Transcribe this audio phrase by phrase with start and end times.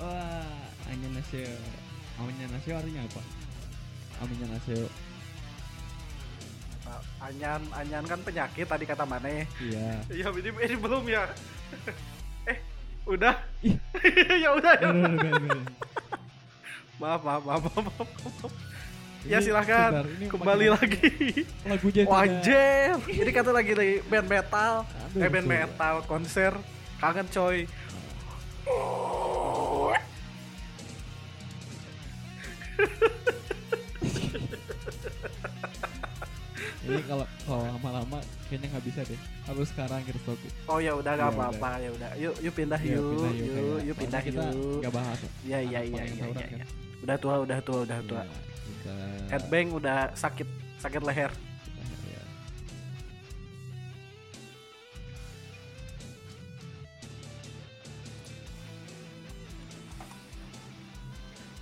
[0.00, 0.48] Wah,
[0.88, 1.52] annyeonghaseyo.
[2.16, 3.22] Annyeonghaseyo artinya apa?
[4.18, 4.86] Annyeonghaseyo.
[6.82, 9.28] Nah, anyan anyan kan penyakit tadi kata mana
[9.60, 10.00] Iya.
[10.08, 11.28] Iya ini, ini belum ya?
[12.50, 12.58] Eh
[13.04, 13.36] udah?
[14.42, 14.88] Ya udah ya
[16.96, 18.52] maaf maaf maaf maaf, maaf.
[19.22, 19.88] ya Ini silahkan.
[19.90, 21.08] sebentar, ini kembali lagi.
[21.64, 24.72] Lagunya tidak- Wajar ini kata lagi lagi band metal.
[24.84, 25.56] Aduh, eh band betul.
[25.58, 26.52] metal konser.
[26.96, 27.64] Kangen coy
[37.10, 39.20] kalau kalau lama-lama kayaknya nggak bisa deh.
[39.42, 40.38] Harus sekarang kita stop.
[40.70, 43.50] oh ya udah gak Ya apa-apa ya udah yuk yuk pindah Iya, yuk pindah yuk
[43.50, 44.34] kayak- yuk pindah yuk
[44.78, 45.18] nggak bahas.
[45.42, 46.50] ya iya iya iya tawuran iya, kan.
[46.54, 46.66] iya.
[47.02, 48.38] udah tua udah tua udah tua Iya,
[48.70, 48.94] kita
[49.28, 51.32] headbang udah sakit sakit leher
[52.06, 52.22] ya.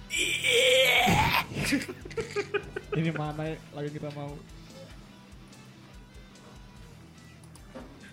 [2.99, 4.35] Ini mana lagu kita mau?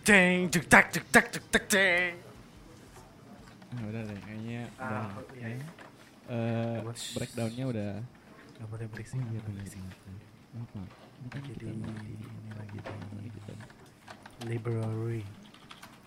[0.06, 2.14] Ceng cek cek cek cek cek cek ceng
[3.75, 5.36] Ah, udah deh, kayaknya Ah, udah.
[5.36, 5.59] iya.
[6.31, 7.11] Eh, Bos.
[7.11, 7.94] breakdownnya udah.
[8.56, 9.67] nggak boleh berisik iya nggak boleh.
[10.56, 10.80] Apa?
[10.80, 11.67] Ini lagi kita di
[12.16, 12.80] ini lagi
[13.20, 13.53] di kita.
[14.48, 15.22] library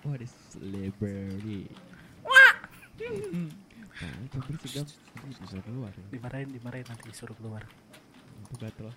[0.00, 1.68] Oh, ada celebrity.
[2.24, 2.54] Wah.
[2.96, 4.88] Nah, itu berisik dong.
[4.88, 6.06] Ini bisa keluar ya.
[6.08, 7.66] dimarahin dimarahin nanti disuruh keluar
[8.40, 8.88] Itu gatel.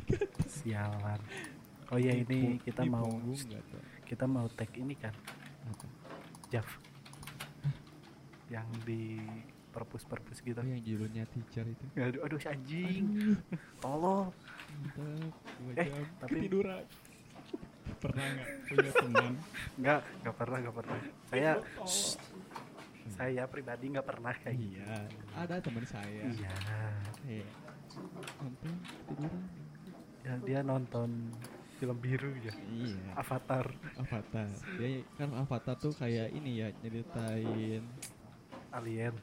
[0.70, 1.20] sialan
[1.88, 3.10] oh ya ini kita mau
[4.04, 5.10] kita mau tag ini kan?
[6.48, 6.66] Jav
[8.46, 9.18] yang di
[9.70, 11.84] perpus perpus gitu yang judulnya teacher itu.
[11.96, 13.06] aduh aduh anjing
[13.78, 14.30] tolong
[15.72, 16.82] Eh, tapi- ketiduran.
[17.96, 19.32] Pernah nggak punya teman?
[19.76, 21.52] nggak nggak pernah nggak pernah saya
[21.84, 22.14] Shh.
[23.10, 24.94] saya pribadi nggak pernah kayak gitu iya,
[25.36, 26.22] ada teman saya.
[26.24, 26.54] iya
[27.28, 27.46] Iya.
[28.32, 28.70] Sampai
[29.06, 29.42] ketiduran.
[30.30, 31.10] Ya, dia nonton
[31.76, 33.00] film biru ya Iya.
[33.16, 34.46] Avatar Avatar.
[34.76, 37.82] Dia kan Avatar tuh kayak ini ya nyeritain
[38.70, 39.14] Alien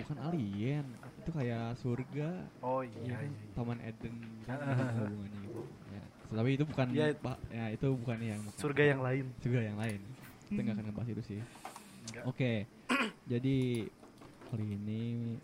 [0.00, 0.86] bukan alien,
[1.20, 2.32] itu kayak surga.
[2.64, 3.20] oh Iya iya, kan?
[3.20, 3.52] iya, iya.
[3.52, 4.14] Taman Eden
[4.48, 4.96] Ah.
[4.96, 5.60] hubungannya gitu.
[5.92, 6.02] Ya.
[6.32, 7.06] Tapi itu bukan Iya.
[7.14, 10.00] Pak, ya itu bukan yang surga yang lain surga yang lain.
[10.48, 11.40] Kita nggak akan ngebahas itu sih.
[12.24, 12.64] Oke.
[13.28, 13.86] Jadi
[14.48, 15.36] kali ini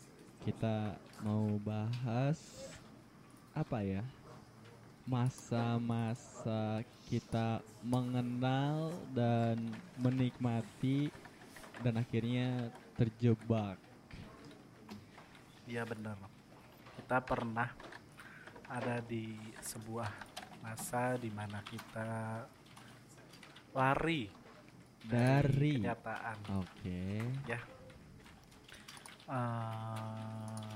[0.43, 2.41] kita mau bahas
[3.53, 4.00] apa ya?
[5.06, 9.55] Masa-masa kita mengenal dan
[10.03, 11.15] menikmati
[11.78, 13.78] dan akhirnya terjebak.
[15.71, 16.19] Iya benar.
[16.99, 17.71] Kita pernah
[18.67, 20.11] ada di sebuah
[20.59, 22.43] masa di mana kita
[23.71, 24.27] lari
[25.06, 26.38] Dari kenyataan.
[26.59, 27.23] Oke.
[27.47, 27.62] Ya.
[29.27, 30.75] Eh,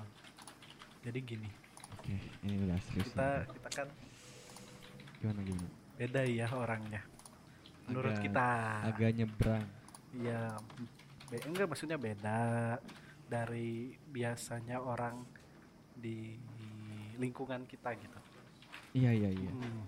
[1.03, 1.51] jadi gini,
[1.99, 2.15] Oke,
[2.47, 3.11] ini udah serius.
[3.11, 3.51] kita nih.
[3.59, 3.89] kita kan
[5.21, 5.69] gimana gimana?
[5.95, 7.03] beda ya orangnya.
[7.85, 8.49] Menurut Agak- kita.
[8.89, 9.65] Agak nyebrang.
[10.11, 10.41] Iya,
[11.29, 12.41] be- enggak maksudnya beda
[13.27, 13.71] dari
[14.09, 15.21] biasanya orang
[15.93, 16.41] di
[17.15, 18.19] lingkungan kita gitu.
[18.91, 19.51] Iya iya iya.
[19.53, 19.85] Hmm,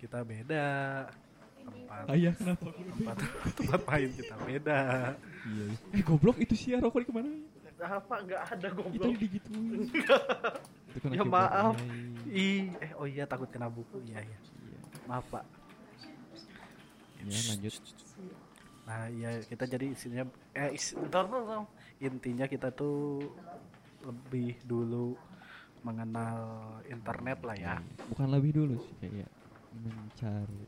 [0.00, 0.64] kita beda
[1.66, 2.66] tempat Ayah kenapa?
[2.72, 3.16] tempat
[3.54, 4.80] tempat main kita beda.
[5.44, 5.64] Iya.
[5.92, 7.28] Eh goblok itu sih rokok di ke mana?
[7.76, 9.12] Apa nggak ada goblok?
[9.20, 9.84] digituin.
[9.84, 10.18] Itu kena
[11.04, 11.76] Ya, maaf.
[12.26, 14.00] Ih, eh oh iya takut kena buku.
[14.08, 14.38] Iya iya.
[15.06, 15.44] Maaf pak.
[17.26, 17.74] Ya lanjut.
[18.86, 20.24] Nah iya kita jadi isinya
[20.54, 21.26] eh is, bentar,
[21.98, 23.18] intinya kita tuh
[24.06, 25.18] lebih dulu
[25.82, 26.38] mengenal
[26.86, 27.76] internet lah ya.
[28.10, 29.30] Bukan lebih dulu sih kayak
[29.74, 30.64] mencari.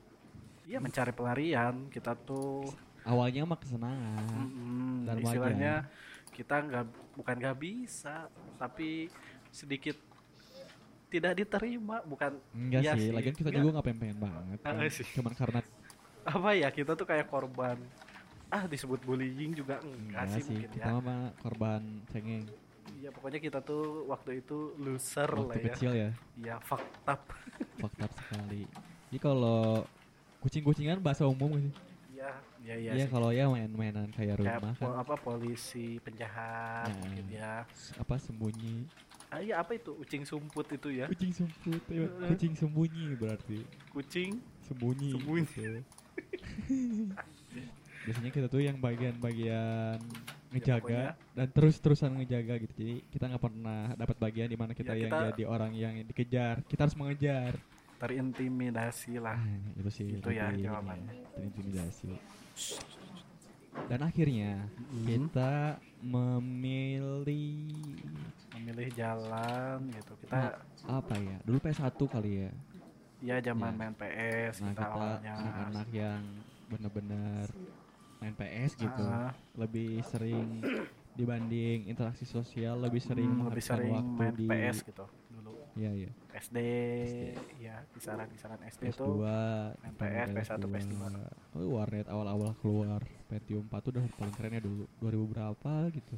[0.69, 2.69] Iya mencari pelarian kita tuh
[3.09, 4.45] Awalnya mah kesenangan.
[4.53, 5.75] mm, dan istilahnya
[6.35, 6.85] kita nggak
[7.17, 8.29] bukan nggak bisa
[8.61, 9.09] tapi
[9.49, 9.97] sedikit
[11.09, 13.11] tidak diterima bukan Enggak Iya sih, sih.
[13.11, 13.59] lagian kita Enggak.
[13.59, 14.59] juga nggak pengen banget.
[14.61, 14.77] Kan.
[14.89, 15.07] sih.
[15.11, 15.61] Cuman karena
[16.23, 17.79] apa ya kita tuh kayak korban
[18.47, 22.45] ah disebut bullying juga enggak, enggak sih, sih, mungkin kita ya mah korban cengeng
[22.99, 27.23] Iya pokoknya kita tuh waktu itu loser lah waktu ya kecil ya, Iya fucked up
[27.81, 28.65] fucked up sekali.
[29.07, 29.85] Jadi kalau
[30.39, 31.73] kucing-kucingan bahasa umum sih.
[32.11, 36.89] Iya iya iya Iya kalau ya main-mainan kayak kayak rumah po- kan apa polisi penjahat
[36.91, 37.13] Nah.
[37.15, 37.63] gitu ya
[37.95, 38.89] apa sembunyi
[39.29, 39.93] ah iya apa itu?
[39.95, 41.07] Ucing sumput itu ya?
[41.07, 43.59] Kucing sumput ya, kucing sembunyi berarti.
[43.89, 45.45] Kucing sembunyi Sembunyi.
[45.47, 45.81] gitu.
[47.99, 50.01] biasanya kita tuh yang bagian-bagian
[50.49, 51.13] ngejaga pokoknya.
[51.35, 52.73] dan terus-terusan ngejaga gitu.
[52.75, 55.95] Jadi kita nggak pernah dapat bagian di mana kita Ya, yang kita- jadi orang yang
[56.03, 56.65] dikejar.
[56.65, 57.53] Kita harus mengejar.
[57.99, 59.37] Terintimidasi lah.
[59.37, 61.13] Ah, itu sih Itu ya jawabannya.
[61.35, 62.09] terintimidasi.
[63.85, 65.05] Dan akhirnya Mm.
[65.05, 65.55] kita
[66.01, 67.77] memilih
[68.57, 70.57] memilih jalan gitu kita
[70.89, 71.37] apa ya?
[71.45, 72.53] Dulu PS1 kali ya.
[73.19, 73.79] ya zaman Ya.
[73.79, 76.23] main PS Nah, kita kita awalnya anak-anak yang
[76.71, 77.47] benar-benar
[78.19, 79.05] main PS gitu.
[79.05, 80.63] Ah, Lebih sering
[81.19, 85.03] dibanding interaksi sosial lebih sering hmm, lebih sering waktu main di PS gitu
[85.35, 86.11] dulu Iya, iya.
[86.39, 86.59] SD,
[87.59, 89.11] ya kisaran-kisaran SD PS2, itu
[89.79, 90.95] main kita PS, PS1, PS2.
[91.55, 96.15] Oh, warnet awal-awal keluar Pentium 4 tuh udah paling kerennya dulu 2000 berapa gitu.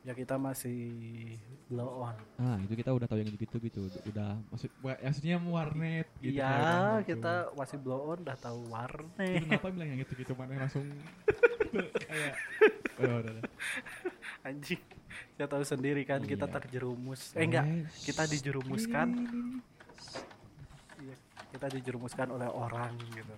[0.00, 0.80] Ya kita masih
[1.66, 3.80] blow on Ah, itu kita udah tahu yang gitu gitu.
[4.06, 6.36] Udah maksud wa- maksudnya warnet gitu.
[6.36, 6.52] Iya,
[6.98, 7.14] gitu.
[7.14, 9.44] kita masih blow on udah tahu Itu warnet.
[9.44, 10.88] kenapa bilang yang gitu-gitu mana langsung
[12.08, 12.34] kayak
[12.96, 13.44] oh, udah, udah.
[14.42, 14.80] Anjing.
[15.36, 16.54] Saya tahu sendiri kan kita Iya.
[16.54, 17.20] terjerumus.
[17.32, 17.64] Eh enggak,
[18.00, 19.08] kita dijerumuskan.
[20.98, 21.14] Iya,
[21.50, 23.34] kita dijerumuskan oleh orang gitu.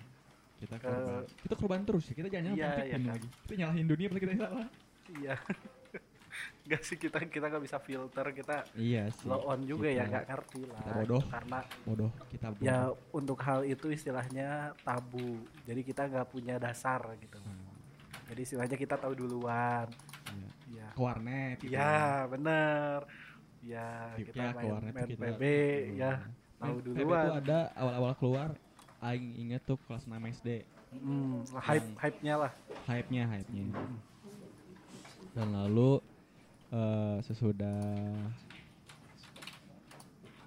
[0.58, 1.22] Kita Ke- korban.
[1.42, 2.14] Kita korban terus ya.
[2.14, 3.02] Kita jangan Iya, nyalahin iya kan.
[3.08, 3.28] lagi.
[3.42, 4.68] Kita nyalahin dunia kita salah.
[5.12, 5.34] Iya.
[6.62, 9.24] Enggak sih kita kita nggak bisa filter kita Iya sih.
[9.24, 10.78] blow on juga ya Kita- nggak ngerti lah.
[10.78, 11.22] kita bodoh.
[11.26, 12.64] Karena Bodoh kita bodoh.
[12.64, 12.78] ya
[13.10, 14.48] untuk hal itu istilahnya
[14.78, 15.30] tabu.
[15.62, 17.36] Jadi kita nggak punya dasar gitu.
[17.36, 17.70] Hmm,
[18.26, 19.86] Jadi istilahnya kita tahu duluan.
[20.28, 20.48] iya.
[20.72, 20.86] Iya.
[20.90, 21.72] Ke warnet gitu.
[21.72, 21.96] Iya,
[22.26, 22.98] bener.
[23.60, 25.94] Ya, Ya, kita main, warnet main kita PB duluan.
[25.94, 26.12] ya,
[26.56, 27.22] tahu Main PB duluan.
[27.22, 28.48] tuh ada awal-awal keluar
[29.00, 30.48] aing inget tuh kelas 6 SD.
[30.92, 32.52] Hmm, hype hype-nya lah.
[32.84, 33.64] Hype-nya, hype-nya.
[35.32, 36.02] Dan lalu
[36.72, 37.80] eh, sesudah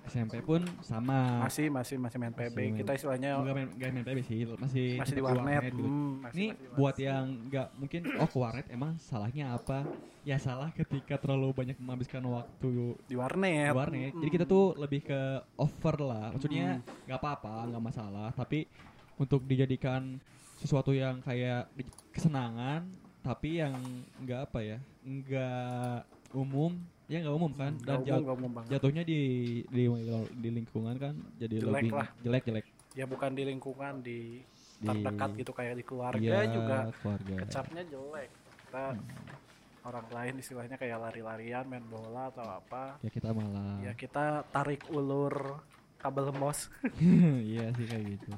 [0.06, 1.44] SMP pun sama.
[1.44, 2.54] Masih masih masih main PB.
[2.56, 5.62] Masih Kita istilahnya Enggak main, nggak main PB sih, masih masih di tetap warnet.
[5.66, 5.84] gitu.
[5.84, 7.04] Hmm, masih- Ini masih buat warnet.
[7.04, 9.80] yang nggak mungkin oh ke warnet emang salahnya apa?
[10.22, 12.72] Ya salah ketika terlalu banyak menghabiskan waktu
[13.04, 13.68] di warnet.
[13.68, 14.12] di warnet.
[14.14, 14.36] Jadi Hmm.
[14.36, 15.20] kita tuh lebih ke
[15.56, 16.28] over lah.
[16.32, 18.30] Maksudnya nggak apa-apa, nggak masalah.
[18.32, 18.70] Tapi
[19.18, 20.22] untuk dijadikan
[20.56, 21.68] sesuatu yang kayak
[22.10, 22.88] kesenangan,
[23.20, 23.76] tapi yang
[24.18, 25.98] nggak apa ya, nggak
[26.32, 26.72] umum,
[27.06, 27.74] ya nggak umum kan.
[27.80, 28.70] Dan umum, jat- umum banget.
[28.72, 29.20] jatuhnya di,
[29.68, 29.84] di
[30.36, 32.08] di lingkungan kan jadi Jelek lebih lah.
[32.20, 32.66] jelek jelek.
[32.94, 34.20] Ya bukan di lingkungan di
[34.76, 37.36] Di- terdekat gitu kayak di keluarga Iya, juga keluarga.
[37.44, 38.30] kecapnya jelek.
[38.66, 38.86] Kita
[39.84, 42.98] orang lain istilahnya kayak lari-larian, main bola atau apa.
[43.00, 43.78] Ya kita malah.
[43.80, 45.62] Ya kita tarik ulur
[45.96, 46.68] kabel mos.
[47.46, 48.32] iya sih kayak gitu.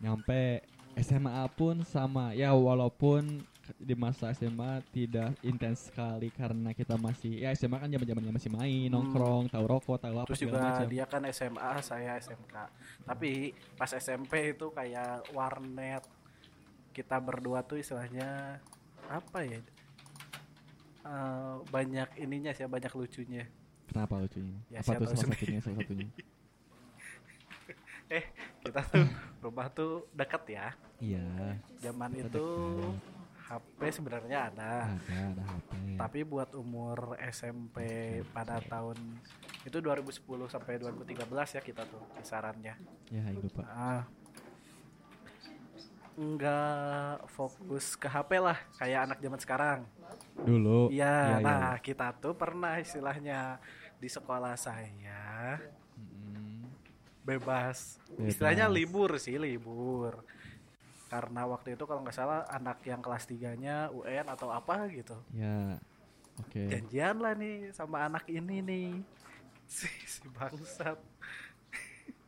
[0.00, 0.60] Nyampe
[0.96, 2.32] SMA pun sama.
[2.32, 3.42] Ya walaupun
[3.74, 8.86] di masa SMA tidak intens sekali karena kita masih ya SMA kan zaman-zamannya masih main,
[8.86, 8.94] Hmm.
[8.94, 10.86] nongkrong, tahu rokok, tahu apa Terus juga macam.
[10.86, 12.54] dia kan SMA, saya SMK.
[13.02, 13.30] Tapi
[13.74, 16.04] pas SMP itu kayak warnet.
[16.90, 18.60] Kita berdua tuh istilahnya
[19.04, 19.60] apa ya?
[21.02, 23.44] Eh, banyak ininya sih, banyak lucunya.
[23.84, 24.56] Kenapa lucunya?
[24.68, 25.60] Ya, apa tuh salah satunya?
[25.60, 26.08] Salah satunya.
[28.06, 28.20] Eh,
[28.60, 29.08] kita tuh
[29.40, 30.66] rumah tuh deket ya.
[31.00, 31.56] Iya.
[31.80, 33.23] Zaman itu dekat.
[33.44, 34.96] HP sebenarnya ada.
[34.96, 35.70] Ada, ada HP.
[36.00, 37.78] Tapi buat umur SMP
[38.32, 38.96] pada tahun
[39.68, 42.74] itu 2010 sampai 2013 ya kita tuh kisarannya.
[43.12, 43.62] Ya, ini lupa.
[43.68, 44.04] Ah.
[46.14, 49.80] Enggak fokus ke HP lah kayak anak zaman sekarang.
[50.40, 50.88] Dulu.
[50.88, 53.58] Iya, iya, nah kita tuh pernah istilahnya
[53.98, 55.60] di sekolah saya
[57.24, 57.96] bebas.
[58.14, 58.30] Bebas.
[58.30, 60.22] Istilahnya libur sih, libur.
[61.14, 65.14] Karena waktu itu kalau nggak salah anak yang kelas 3-nya UN atau apa gitu.
[65.30, 65.78] Ya.
[66.42, 66.66] Oke.
[66.66, 68.90] Janjian lah nih sama anak ini nih.
[69.64, 71.00] Si, si bangsat.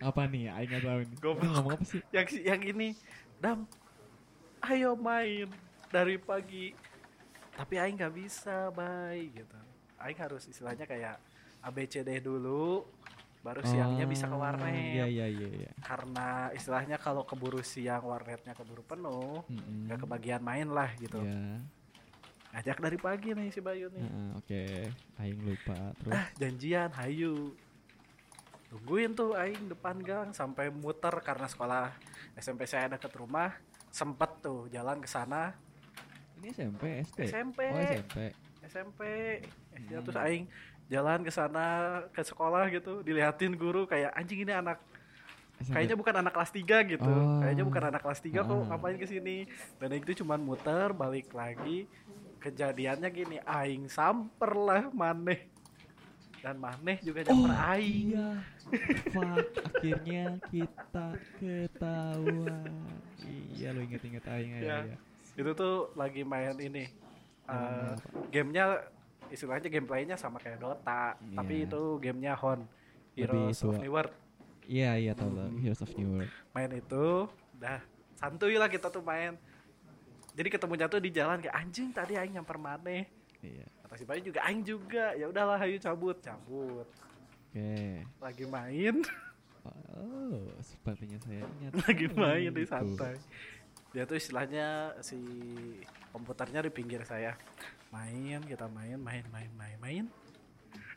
[0.00, 0.48] Apa nih?
[0.54, 1.16] Aing nggak tahu nih.
[1.20, 1.42] Goblok.
[1.44, 2.00] Ini ngomong apa sih?
[2.08, 2.88] Yang yang ini,
[3.36, 3.68] Dam,
[4.64, 5.52] ayo main
[5.92, 6.72] dari pagi.
[7.52, 9.58] Tapi Aing nggak bisa, bye gitu.
[10.00, 11.20] Aing harus istilahnya kayak
[11.60, 12.88] ABCD dulu,
[13.46, 14.74] baru siangnya bisa ke Oh, warnet.
[14.74, 15.70] Iya, iya, iya, iya.
[15.78, 19.46] Karena istilahnya kalau keburu siang warnetnya keburu penuh,
[19.86, 21.22] nggak kebagian main lah gitu.
[21.22, 21.62] Iya.
[22.50, 24.02] Ngajak dari pagi nih si Bayu nih.
[24.02, 24.62] Heeh, Oke,
[25.22, 26.12] Aing lupa terus.
[26.12, 27.54] Ah, janjian, hayu.
[28.66, 31.94] Tungguin tuh Aing depan gang sampai muter karena sekolah
[32.34, 33.54] SMP saya dekat rumah.
[33.94, 35.56] Sempet tuh jalan ke sana
[36.36, 37.18] Ini SMP, SD.
[37.32, 37.60] SMP.
[37.64, 38.16] Oh SMP.
[38.68, 39.00] SMP.
[39.72, 40.04] Hmm.
[40.04, 40.44] terus Aing
[40.86, 41.66] jalan ke sana
[42.14, 44.78] ke sekolah gitu, diliatin guru kayak anjing ini anak
[45.56, 47.08] kayaknya bukan anak kelas 3 gitu.
[47.08, 47.40] Oh.
[47.40, 48.64] Kayaknya bukan anak kelas 3 kok Ah.
[48.68, 49.48] ngapain ke sini.
[49.80, 51.88] Dan itu cuman muter balik lagi.
[52.44, 55.48] Kejadiannya gini, aing samper lah maneh.
[56.44, 58.06] Dan maneh juga nyamper aing.
[58.12, 58.28] Iya.
[59.14, 61.06] Fuck, akhirnya kita
[61.40, 62.70] ketahuan.
[63.56, 64.60] Iya, lu inget-inget Aing ya.
[64.60, 64.78] Ya.
[64.92, 64.96] ya.
[65.38, 66.90] Itu tuh lagi main ini.
[67.46, 67.94] Eh, apa?
[68.34, 68.82] gamenya
[69.28, 71.34] istilahnya gameplaynya sama kayak Dota, Iya.
[71.34, 72.64] tapi itu gamenya Hon.
[73.14, 73.76] Lebih Heroes of.
[73.76, 74.12] New World.
[74.62, 75.58] Iya, iya tahu lah Hmm.
[75.58, 76.30] Heroes of New World.
[76.50, 77.06] Main itu,
[77.54, 77.80] dah
[78.14, 79.36] santuy lah kita tuh main.
[80.32, 83.08] jadi ketemunya tuh di jalan kayak anjing tadi aing nyamper maneh
[83.40, 83.64] Iya.
[83.80, 86.84] kata si Bayu juga aing juga ya udahlah ayo cabut cabut
[87.48, 88.04] Oke.
[88.20, 89.00] lagi main
[89.64, 91.72] Oh, sepertinya saya ingat.
[91.82, 92.68] lagi main di Gitu.
[92.68, 93.16] santai
[93.90, 94.66] dia tuh istilahnya
[95.00, 95.16] si
[96.10, 97.32] komputernya di pinggir saya
[97.88, 100.04] main kita main main main main main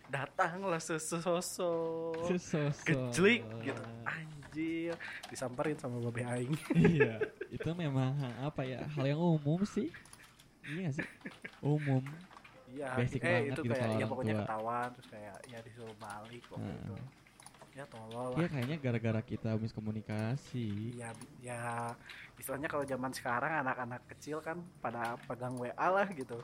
[0.08, 2.84] datanglah sesosok Sesosok.
[2.84, 4.94] kejlik gitu anjir
[5.28, 6.54] disamperin sama babe aing
[6.98, 9.94] iya, itu memang apa ya hal yang umum sih.
[10.66, 11.06] Iya sih?
[11.60, 12.02] Umum.
[12.68, 14.42] iya Basic eh banget itu gitu kayak ya pokoknya tua.
[14.44, 16.78] ketahuan terus kayak ya disuruh balik waktu Nah.
[16.80, 16.96] itu
[17.72, 20.68] ya tolol Iya lah kayaknya gara-gara kita miskomunikasi.
[20.94, 21.94] ya ya
[22.36, 26.42] istilahnya kalau zaman sekarang anak-anak kecil kan pada pegang WA lah gitu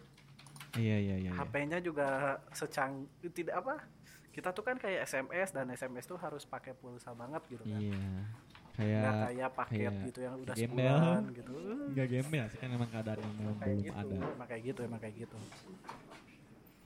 [0.75, 1.17] Iya iya iya.
[1.25, 1.32] iya.
[1.34, 2.08] HP-nya juga
[2.51, 2.91] secang
[3.25, 3.75] tidak apa
[4.29, 7.96] kita tuh kan kayak SMS dan SMS tuh harus pakai pulsa banget gitu kan Iya.
[8.75, 10.84] nggak Kayak kayak paket kayak gitu yang udah gembel.
[11.00, 11.53] sebulan gitu
[11.89, 14.15] nggak gembel sih kan memang keadaan yang memang kayak belum gitu ada.
[14.29, 15.38] emang kayak gitu emang kayak gitu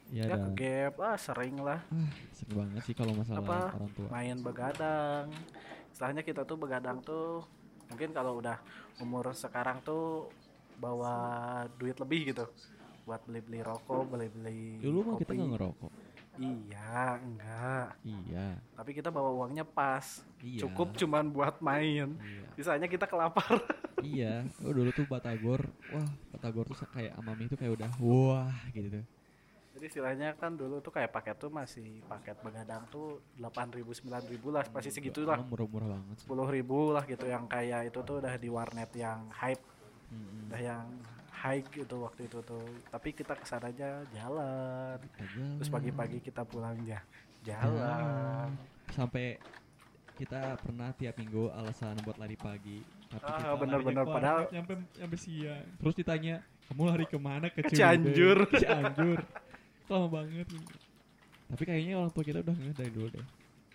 [0.09, 3.59] Iya ya ke gap ah sering lah ah, sering banget sih kalau masalah Apa?
[3.75, 4.07] orang tua.
[4.09, 5.25] main begadang
[5.89, 7.45] istilahnya kita tuh begadang tuh
[7.85, 8.57] mungkin kalau udah
[8.97, 10.29] umur sekarang tuh
[10.77, 11.17] bawa
[11.75, 12.45] duit lebih gitu
[13.09, 15.91] buat beli-beli rokok beli-beli Dulu mah kita nggak ngerokok.
[16.37, 18.47] iya enggak Iya.
[18.71, 20.61] tapi kita bawa uangnya pas Iya.
[20.61, 22.45] cukup cuman buat main Iya.
[22.53, 23.59] sisanya kita kelapar
[24.05, 24.45] iya.
[24.61, 29.05] Oh dulu tuh Batagor, wah Batagor tuh kayak amami itu kayak udah wah gitu tuh.
[29.71, 34.63] jadi istilahnya kan dulu tuh kayak paket tuh masih paket begadang tuh 8000 9000 lah
[34.65, 36.15] pasti segitulah Murah-murah banget.
[36.19, 36.27] sih.
[36.27, 36.35] 10.000
[36.89, 39.63] lah gitu yang kayak itu tuh udah di warnet yang hype
[40.09, 40.47] Mm-mm.
[40.47, 40.83] udah yang
[41.39, 45.45] high gitu waktu itu tuh tapi kita ke sananya jalan Aja.
[45.55, 46.99] terus pagi-pagi kita pulang ya
[47.41, 48.51] jalan
[48.89, 49.37] Sampai
[50.15, 52.81] kita pernah tiap minggu alasan buat lari pagi.
[53.07, 54.01] Tapi Ah, kita bener-bener.
[54.01, 55.63] ke Padahal- nyampe nyampe siang.
[55.77, 56.35] Terus ditanya,
[56.67, 57.79] "Kamu lari ke mana ke Ke Ciwidey?"
[58.11, 58.37] Cianjur.
[58.51, 59.19] Cianjur.
[59.87, 60.47] Lama banget.
[61.47, 63.25] Tapi kayaknya orang tua kita udah nggak dari dulu deh.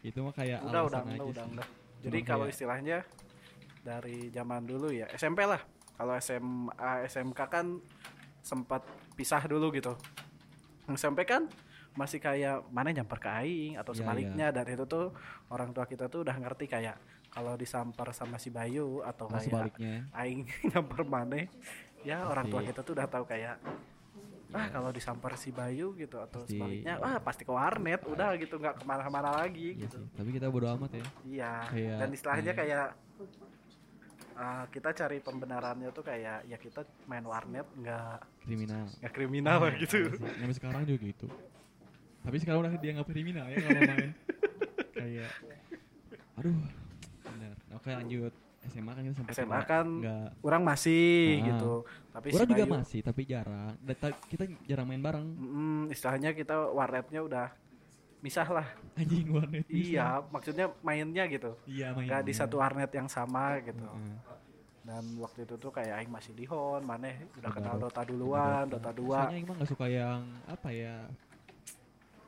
[0.03, 1.55] Itu mah kayak udah alasan udah aja udah udah sih.
[1.55, 1.67] udah
[2.03, 2.99] jadi Cuma kalau istilahnya
[3.81, 5.63] dari zaman dulu ya SMP lah
[5.95, 6.75] kalau SMA
[7.07, 7.67] SMK kan
[8.41, 8.83] sempat
[9.15, 9.95] pisah dulu gitu
[10.87, 11.49] SMP kan
[11.95, 15.15] masih kayak mana nyamper ke aing atau Iya, sebaliknya dan itu tuh
[15.49, 16.99] orang tua kita tuh udah ngerti kayak
[17.31, 19.95] kalau disamper sama si Bayu atau Nah, kayak sebaliknya.
[20.13, 21.47] aing nyamper mana
[22.03, 22.69] ya orang tua Pasti.
[22.69, 23.57] kita tuh udah tahu kayak
[24.53, 26.55] ah kalau disamper si Bayu gitu atau Pasti.
[26.55, 30.11] sebaliknya wah pasti ke warnet udah gitu nggak ke mana-mana lagi Iya gitu sih.
[30.13, 31.07] Tapi kita bodo amat ya.
[31.25, 31.53] Iya.
[31.69, 32.89] Kayak- dan istilahnya kayak- kayak
[34.35, 38.85] ah, kita cari pembenarannya tuh kayak ya kita main warnet nggak Kriminal.
[38.99, 39.97] nggak kriminal lah gitu.
[40.01, 40.31] Iya sih.
[40.35, 41.27] Sampai sekarang juga gitu.
[42.21, 44.11] Tapi sekarang udah dia nggak kriminal ya kalau main.
[44.97, 45.31] kayak
[46.35, 46.57] aduh.
[47.25, 47.55] Bener.
[47.73, 48.33] Oke lanjut.
[48.65, 51.05] SMA kan kita sampai SMA kan nggak Orang masih
[51.37, 51.47] Ah.
[51.47, 51.73] gitu.
[52.11, 53.75] Tapi Orang juga masih, tapi jarang.
[54.25, 55.27] Kita jarang main bareng.
[55.27, 57.47] mm, istilahnya kita warnetnya udah
[58.25, 58.65] misah lah.
[58.97, 59.69] Anjing warnet.
[59.69, 61.61] Iya, maksudnya mainnya gitu.
[61.69, 62.09] Iya main.
[62.09, 63.85] Nggak di satu warnet yang sama gitu.
[63.85, 64.17] Heeh.
[64.85, 68.05] Dan waktu itu tuh kayak aing masih di Hon, maneh udah kenal Dota.
[68.05, 69.01] Duluan, Dota 2.
[69.13, 71.09] Soalnya emang gak suka yang apa ya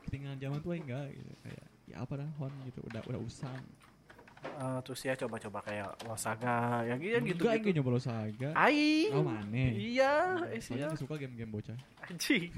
[0.06, 3.58] ketinggalan zaman tua enggak gitu kayak ya apa dah hon gitu udah udah usang
[4.56, 7.42] Eh, terus ya coba-coba kayak Losaga, yang gitu gitu.
[7.44, 9.10] enggak enggak nyoba lo saga Aing.
[9.12, 10.14] oh mana Iya,
[10.48, 10.92] eh, soalnya iya.
[10.92, 11.76] gak suka game-game bocah
[12.06, 12.48] Anjing.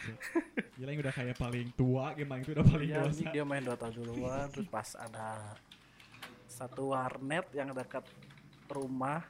[0.76, 3.44] gila yang udah kayak paling tua game yang itu udah paling Iya, dewasa anjing dia
[3.44, 5.26] main Dota duluan, terus pas ada
[6.46, 8.04] satu warnet yang dekat
[8.68, 9.24] rumah.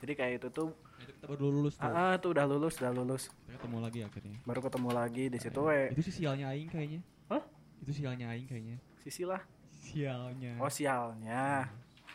[0.00, 0.68] Jadi kayak itu tuh,
[0.98, 3.22] kita baru lulus tuh ah, tuh udah lulus, udah lulus.
[3.46, 5.94] kita ketemu lagi akhirnya Baru ketemu lagi di situ Eh, we.
[5.94, 7.42] itu sih sialnya aing kayaknya Hah?
[7.82, 9.42] itu sialnya aing kayaknya Sisi lah.
[9.82, 11.66] Sialnya Oh, sialnya.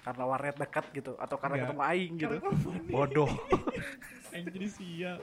[0.01, 1.67] Karena warnet dekat gitu atau karena Enggak.
[1.67, 2.35] ketemu aing gitu.
[2.87, 3.31] Bodoh.
[4.31, 5.17] aing jadi sial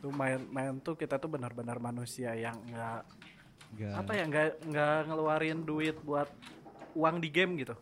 [0.00, 3.04] tuh main-main tuh kita tuh benar-benar manusia yang enggak
[3.70, 6.28] enggak apa ya enggak enggak ngeluarin duit buat
[6.92, 7.76] uang di game gitu.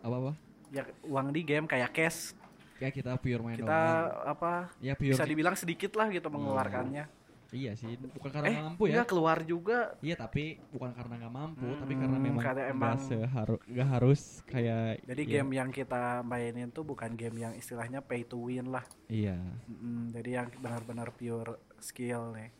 [0.00, 0.32] apa apa
[0.70, 2.34] Ya uang di game kayak cash.
[2.78, 4.06] ya kita pure main Kita doang.
[4.26, 7.06] apa ya pure bisa dibilang sedikit lah gitu mengeluarkannya.
[7.54, 9.94] Iya sih bukan karena eh, mampu ya keluar juga.
[10.02, 14.42] Iya tapi bukan karena nggak mampu, tapi Hmm, karena memang karena emang- seharu, nggak harus
[14.44, 15.06] kayak.
[15.06, 18.82] Jadi ya, game yang kita mainin tuh bukan game yang istilahnya pay to win lah.
[19.06, 19.38] Iya.
[19.64, 22.50] Mm, jadi yang benar-benar pure skill nih.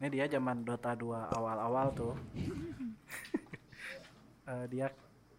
[0.00, 2.14] Ini dia zaman Dota 2 awal-awal tuh.
[4.46, 4.90] Eh, dia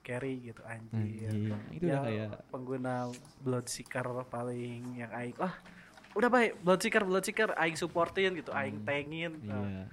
[0.01, 1.27] carry gitu anjir.
[1.27, 1.51] Anjing.
[1.75, 2.29] Itu udah kayak.
[2.47, 3.11] pengguna
[3.43, 5.51] Bloodseeker paling yang aing wah
[6.11, 9.31] udah baik Bloodseeker Bloodseeker aing supportin gitu, aing Hmm, tengin.
[9.41, 9.83] Nah, Iya,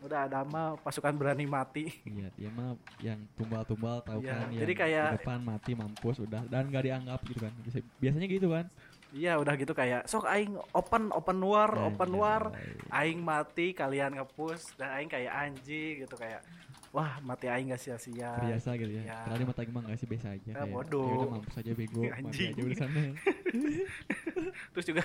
[0.00, 1.90] udah ada mah pasukan berani mati.
[2.04, 4.46] iya dia mah yang tumbal-tumbal tahu Iya, kan.
[4.52, 7.52] jadi yang kayak- depan mati mampus udah dan nggak dianggap gitu kan.
[7.60, 8.66] Biasa- Biasanya gitu kan.
[9.08, 12.76] Iya udah gitu kayak sok aing open open war open war Anjay.
[13.08, 16.44] aing mati kalian ngepush dan aing kayak anjing gitu kayak
[16.98, 19.02] wah mati aing gak sia-sia Biasa gitu ya.
[19.06, 19.18] Ya.
[19.22, 20.42] Padahal di mata emang gak sih biasa aja.
[20.44, 21.06] Ya, kayak, bodoh.
[21.06, 22.02] "Ya udah mampus aja bego.
[22.10, 22.50] Mati Anjing.
[22.50, 23.02] aja udah sana.
[24.68, 25.04] terus juga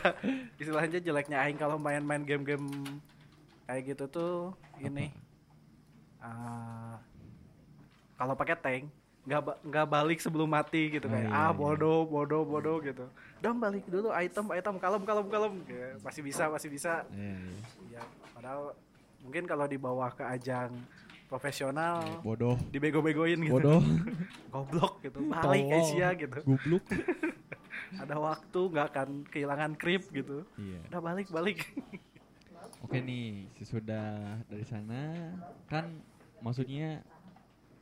[0.57, 2.65] istilahnya jeleknya aing kalau main-main game-game
[3.63, 4.35] kayak gitu tuh
[4.77, 5.13] ini
[6.19, 6.95] eh,
[8.15, 8.83] kalau pakai tank
[9.23, 11.55] nggak nggak balik sebelum mati gitu Oh, kayak iya, ah iya.
[11.55, 13.07] bodoh bodoh bodoh gitu
[13.39, 17.31] dong balik dulu item item kalem kalem kalem Ya, masih bisa masih bisa Iya,
[17.87, 17.99] iya.
[17.99, 18.03] ya
[18.35, 18.75] padahal
[19.23, 20.75] mungkin kalau dibawa ke ajang
[21.33, 22.55] profesional Iya, Bodoh.
[22.69, 23.81] dibego-begoin gitu Bodoh.
[24.53, 25.65] goblok gitu balik.
[25.73, 26.85] Asia gitu Gubluk.
[28.01, 30.79] ada waktu nggak akan kehilangan creep gitu Iya.
[30.87, 31.59] udah balik balik
[32.79, 34.11] Oke nih, sesudah
[34.45, 35.31] dari sana
[35.65, 35.87] kan
[36.37, 36.99] maksudnya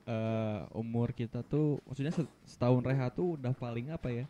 [0.03, 4.25] eh umur kita tuh maksudnya se- setahun rehat tuh udah paling apa ya?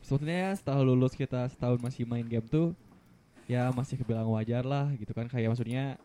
[0.00, 2.76] Sebetulnya setelah lulus kita setahun masih main game tuh
[3.44, 5.96] ya masih kebilang wajar lah gitu kan kayak maksudnya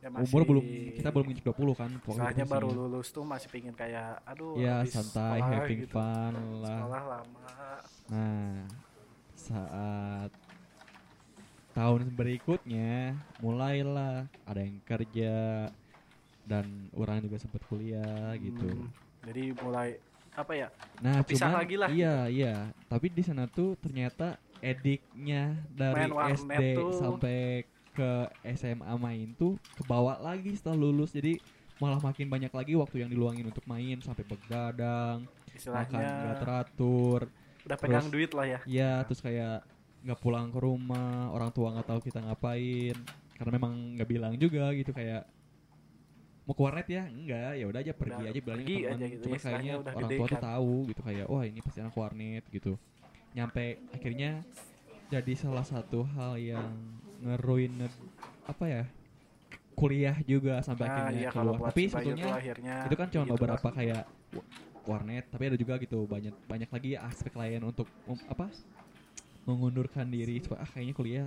[0.00, 0.64] Ya, umur masih- belum
[0.96, 5.44] kita belum nginjek 20 kan Soalnya baru lulus tuh masih pingin kayak aduh ya santai
[5.44, 5.92] sekolah having gitu.
[5.92, 7.48] fun lah Sekolah lama.
[8.08, 8.56] Nah,
[9.36, 10.30] saat
[11.70, 15.68] tahun berikutnya mulailah ada yang kerja
[16.42, 18.66] dan orang juga sempat kuliah gitu.
[18.66, 18.88] Hmm,
[19.22, 19.88] jadi mulai
[20.32, 20.68] apa ya?
[20.98, 21.88] Nah, cuman lagi lah.
[21.92, 22.54] iya iya,
[22.88, 26.90] tapi di sana tuh ternyata ediknya dari SD tuh.
[26.92, 28.10] sampai ke
[28.52, 31.10] SMA main tuh kebawa lagi setelah lulus.
[31.10, 31.40] Jadi
[31.78, 35.24] malah makin banyak lagi waktu yang diluangin untuk main sampai begadang,
[35.66, 37.20] makan nggak teratur.
[37.60, 38.58] udah pegang terus- duit lah ya.
[38.64, 39.64] Iya, terus kayak
[40.00, 42.96] nggak pulang ke rumah, orang tua nggak tahu kita ngapain,
[43.36, 45.28] karena memang nggak bilang juga gitu kayak
[46.48, 48.96] mau ke warnet ya, enggak, ya udah aja pergi Udah, aja bilangnya pergi ke teman.
[48.96, 50.44] aja gitu, Cuma istilahnya kayaknya udah orang tua tuh kan.
[50.48, 52.72] tahu gitu kayak, wah ini pasti anak warnet gitu.
[53.30, 54.30] Nyampe akhirnya
[55.06, 56.68] jadi salah satu hal yang
[57.22, 57.72] ngeruin
[58.52, 58.82] apa ya
[59.78, 61.58] kuliah juga sampai Nah, akhirnya iya keluar.
[61.68, 63.72] Tapi sebetulnya akhirnya itu kan cuma gitu beberapa lah.
[63.78, 64.02] kayak
[64.34, 64.48] wa-
[64.90, 68.52] warnet tapi ada juga gitu banyak banyak lagi aspek lain untuk um, apa
[69.48, 71.26] mengundurkan diri supaya ah kayaknya kuliah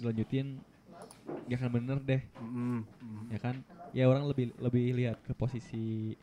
[0.00, 0.46] dilanjutin
[1.48, 3.32] gak akan bener deh Mm, mm.
[3.32, 3.56] ya kan
[3.96, 6.14] ya orang lebih lebih lihat ke posisi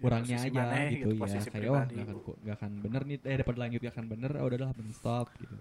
[0.00, 1.94] Ya, orangnya posisi aja gitu, gitu, ya kayak pribadi.
[1.96, 4.96] gak akan gak akan bener nih eh daripada lanjut gak akan bener oh udahlah mending
[4.96, 5.56] stop gitu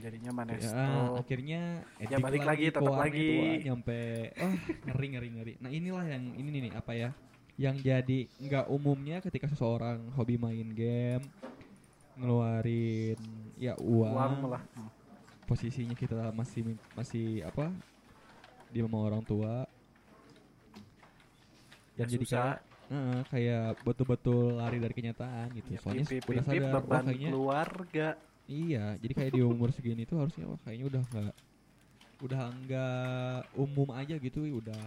[0.00, 1.20] jadinya mana ya, stop.
[1.20, 1.60] akhirnya
[2.00, 3.28] Ya, balik lagi, ke tetap lagi.
[3.36, 4.00] wah, nyampe
[4.34, 4.52] oh
[4.86, 7.10] ngeri ngeri ngeri nah inilah yang ini nih apa ya
[7.54, 11.22] yang jadi nggak umumnya ketika seseorang hobi main game
[12.14, 13.18] ngeluarin
[13.54, 14.62] ya uang, Uang malah.
[14.74, 14.90] Mm.
[15.44, 16.62] posisinya kita masih
[16.94, 17.68] masih apa
[18.68, 19.68] di mama orang tua
[21.94, 22.56] dan Ya, jadi kayak
[22.90, 27.28] eh, kayak betul-betul lari dari kenyataan gitu Ya, soalnya pipip, udah pipip, sadar beban kayaknya
[27.30, 28.08] keluarga.
[28.44, 31.32] Iya, jadi kayak di umur segini tuh harusnya wah kayaknya udah nggak
[32.24, 34.84] udah nggak umum aja gitu, udah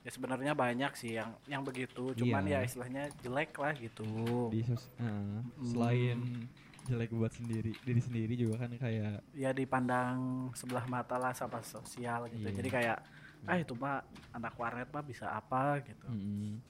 [0.00, 2.64] Ya sebenarnya banyak sih yang yang begitu, cuman Iya.
[2.64, 4.48] ya istilahnya jelek lah gitu.
[4.48, 6.48] di sos ah, selain
[6.88, 12.32] jelek buat sendiri diri sendiri juga kan kayak ya dipandang sebelah mata lah sama sosial
[12.32, 12.48] gitu.
[12.48, 12.56] Iya.
[12.56, 12.98] Jadi kayak
[13.44, 14.00] ah itu mah
[14.32, 16.08] anak warnet mah bisa apa gitu.
[16.08, 16.60] mm,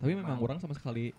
[0.00, 0.44] tapi memang Emang.
[0.44, 1.12] orang sama sekali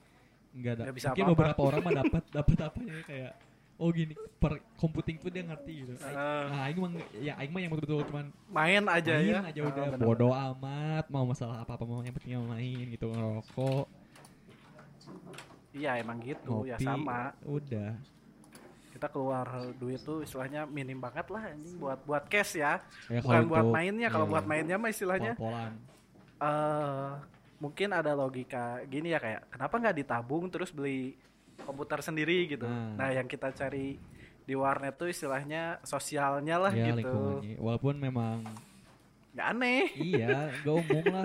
[0.54, 1.30] nggak ada mungkin apa-apa.
[1.34, 3.34] beberapa orang mah dapat dapat apanya kayak
[3.80, 6.12] oh gini per computing tuh dia ngerti gitu Eh.
[6.46, 9.40] nah aing mah ya aing mah yang betul-betul cuman Main aja main ya.
[9.42, 10.06] aja Ah, udah bener.
[10.06, 13.88] bodoh amat mau masalah apa apa mau yang penting main gitu ngerokok
[15.72, 17.32] Iya emang gitu ngopi ya sama.
[17.42, 17.94] udah
[18.90, 22.84] Kita keluar duit tuh istilahnya minim banget lah anjing buat buat cash ya.
[23.08, 24.10] Ya, Bukan buat untuk- mainnya.
[24.10, 24.50] Kalau iya, buat iya.
[24.50, 25.72] mainnya mah istilahnya Pol-polan.
[26.38, 27.10] eh
[27.60, 31.16] mungkin ada logika gini ya kayak kenapa nggak ditabung terus beli
[31.62, 32.64] komputer sendiri gitu.
[32.64, 32.96] Nah.
[32.96, 34.00] Nah, yang kita cari
[34.42, 37.06] di warnet tuh istilahnya sosialnya lah ya gitu.
[37.06, 38.42] lingkungannya walaupun memang
[39.30, 39.84] Nggak aneh.
[39.96, 41.24] iya gak umum lah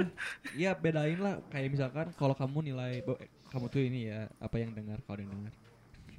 [0.53, 3.01] iya bedain lah kayak misalkan kalau kamu nilai
[3.49, 5.55] kamu tuh ini ya apa yang dengar kalau yang dengar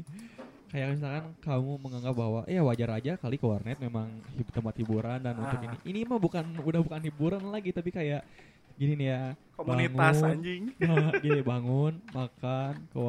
[0.74, 4.10] kayak misalkan kamu menganggap bahwa ya wajar aja kali ke warnet memang
[4.50, 5.64] tempat hiburan dan untuk Ah.
[5.64, 8.26] ini ini mah bukan udah bukan hiburan lagi tapi kayak
[8.76, 9.24] gini nih ya
[9.56, 10.64] Komunitas bangun, anjing.
[10.84, 13.00] Nah, gini bangun makan ke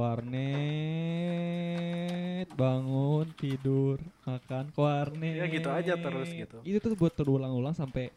[1.16, 6.58] warnet bangun tidur makan ke warnet Ya, gitu aja terus gitu.
[6.62, 8.14] itu tuh buat terulang-ulang sampai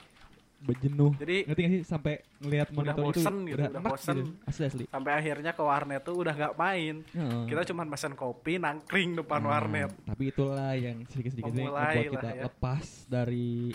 [0.59, 4.15] berjenuh Jadi ngerti gak sih sampai ngelihat Udah monitor itu bosen gitu, udah, udah bosen.
[4.15, 6.95] gitu asli asli sampai akhirnya ke warnet tuh udah nggak main.
[7.07, 7.43] Heeh.
[7.47, 9.89] Kita cuma pesan kopi nangkring depan Nah, warnet.
[10.03, 12.43] tapi itulah yang sedikit-sedikit ini Memulai membuat lah kita ya.
[12.45, 13.71] lepas dari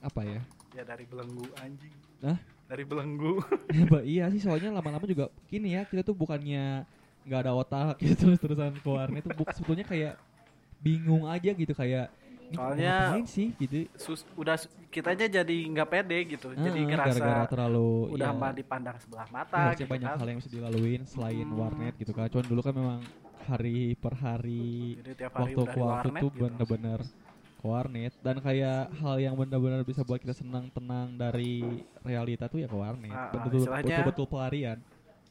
[0.00, 1.92] apa ya Ya dari belenggu anjing.
[2.22, 2.38] Hah?
[2.70, 3.34] Dari belenggu.
[3.70, 6.86] Ya, iya sih soalnya lama-lama juga gini ya kita tuh bukannya
[7.22, 10.14] nggak ada otak gitu terus terusan ke warnet tuh buk- sebetulnya kayak
[10.78, 12.10] bingung aja gitu kayak
[12.50, 13.86] Soalnya sih gitu.
[13.94, 16.50] sus udah su- kitanya jadi nggak pede gitu.
[16.50, 20.18] jadi Ah, ngerasa gara-gara terlalu udah ya, mah dipandang sebelah mata harusnya gitu banyak kan.
[20.18, 21.54] hal yang bisa dilaluin selain Hmm.
[21.56, 22.26] warnet gitu kan.
[22.26, 23.00] Cuman dulu kan memang
[23.40, 26.42] hari per hari Jadi tiap hari waktu ke di waktu warnet tuh gitu.
[26.42, 27.00] bener-bener
[27.62, 31.60] warnet dan kayak hal yang benar-benar bisa buat kita senang tenang dari
[32.00, 33.10] realita tuh ya ke warnet.
[33.10, 34.78] Ah, ah, Betul-betul istilahnya- betul-betul pelarian.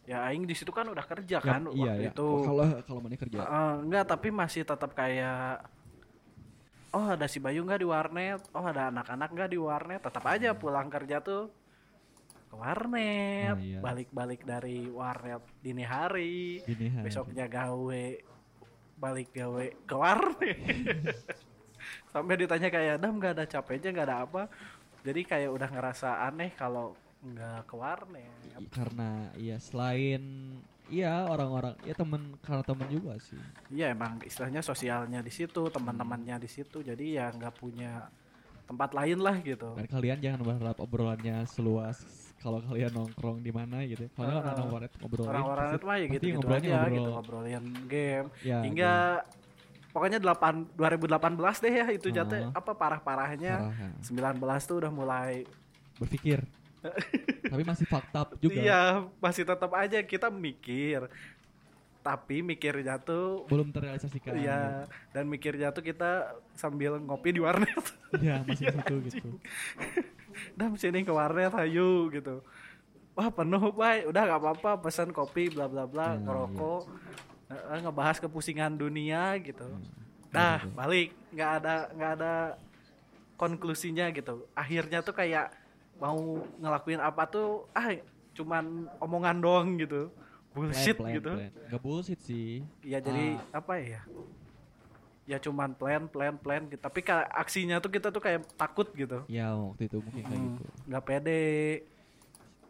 [0.03, 2.11] Ya aing di situ kan udah kerja Ya, kan iya waktu ya.
[2.11, 2.29] itu.
[2.43, 3.37] Kalau kalau mana kerja.
[3.39, 5.63] Eh, enggak, tapi masih tetap kayak
[6.89, 8.41] Oh ada si Bayu nggak di warnet?
[8.49, 10.01] Oh ada anak-anak nggak di warnet?
[10.01, 11.53] Tetap aja pulang kerja tuh
[12.49, 13.77] ke warnet, Ah, iya.
[13.77, 17.05] balik-balik dari warnet dini hari, Gini hari.
[17.05, 18.05] besoknya gawe,
[18.97, 20.57] balik gawe ke warnet.
[22.09, 24.41] Sampai ditanya kayak Dam nggak ada capeknya nggak ada apa.
[24.99, 28.33] Jadi kayak udah ngerasa aneh kalau nggak ke warnet.
[28.69, 30.23] Karena ya selain
[30.89, 33.39] iya orang-orang ya temen karena temen juga sih.
[33.69, 38.09] Iya emang istilahnya sosialnya di situ, teman-temannya di situ, jadi ya nggak punya
[38.65, 39.73] tempat lain lah gitu.
[39.77, 42.01] Dan kalian jangan berharap obrolannya seluas
[42.39, 44.05] kalau kalian nongkrong di mana gitu.
[44.13, 46.93] Kalau Ah, orang warnet ngobrolin Orang-orang itu mah ya gitu, gitu ngobrolnya aja ngobrol.
[46.95, 48.93] gitu ngobrolin game Ya, hingga
[49.89, 52.51] pokoknya 8 2018 deh ya itu jatuh Ah.
[52.55, 54.35] apa parah-parahnya parah, ya.
[54.37, 55.43] 19 tuh udah mulai
[55.97, 56.45] berpikir.
[57.51, 58.55] Tapi masih fakta juga.
[58.55, 58.81] iya
[59.17, 61.09] masih tetap aja kita mikir
[61.99, 64.31] tapi mikirnya tuh Belum terrealisasikan.
[64.31, 67.75] Iya, dan mikirnya tuh kita sambil ngopi di warnet.
[68.15, 69.27] Iya, masih di situ gitu.
[70.57, 72.39] Dam sini ke warnet ayo gitu.
[73.13, 78.17] Wah penuh baik, udah gak apa-apa pesan kopi bla bla bla, Hmm, ngerokok, Eh, ngebahas
[78.19, 79.65] kepusingan dunia gitu.
[79.65, 79.83] Hmm,
[80.29, 80.73] Dah gitu.
[80.73, 82.33] balik, nggak ada nggak ada
[83.35, 84.45] konklusinya gitu.
[84.53, 85.49] Akhirnya tuh kayak
[85.97, 86.15] mau
[86.57, 87.89] ngelakuin apa tuh ah
[88.33, 90.13] cuman omongan doang gitu.
[90.49, 91.31] Bullshit Plan, plan, gitu.
[91.35, 91.51] plan.
[91.69, 92.61] Nggak bullshit sih.
[92.81, 93.59] Ya jadi Ah.
[93.61, 94.01] apa ya?
[95.25, 96.81] Ya cuman plan plan plan gitu.
[96.81, 99.25] Tapi kayak aksinya tuh kita tuh kayak takut gitu.
[99.25, 100.63] Ya waktu itu mungkin kayak Hmm, gitu.
[100.89, 101.41] nggak pede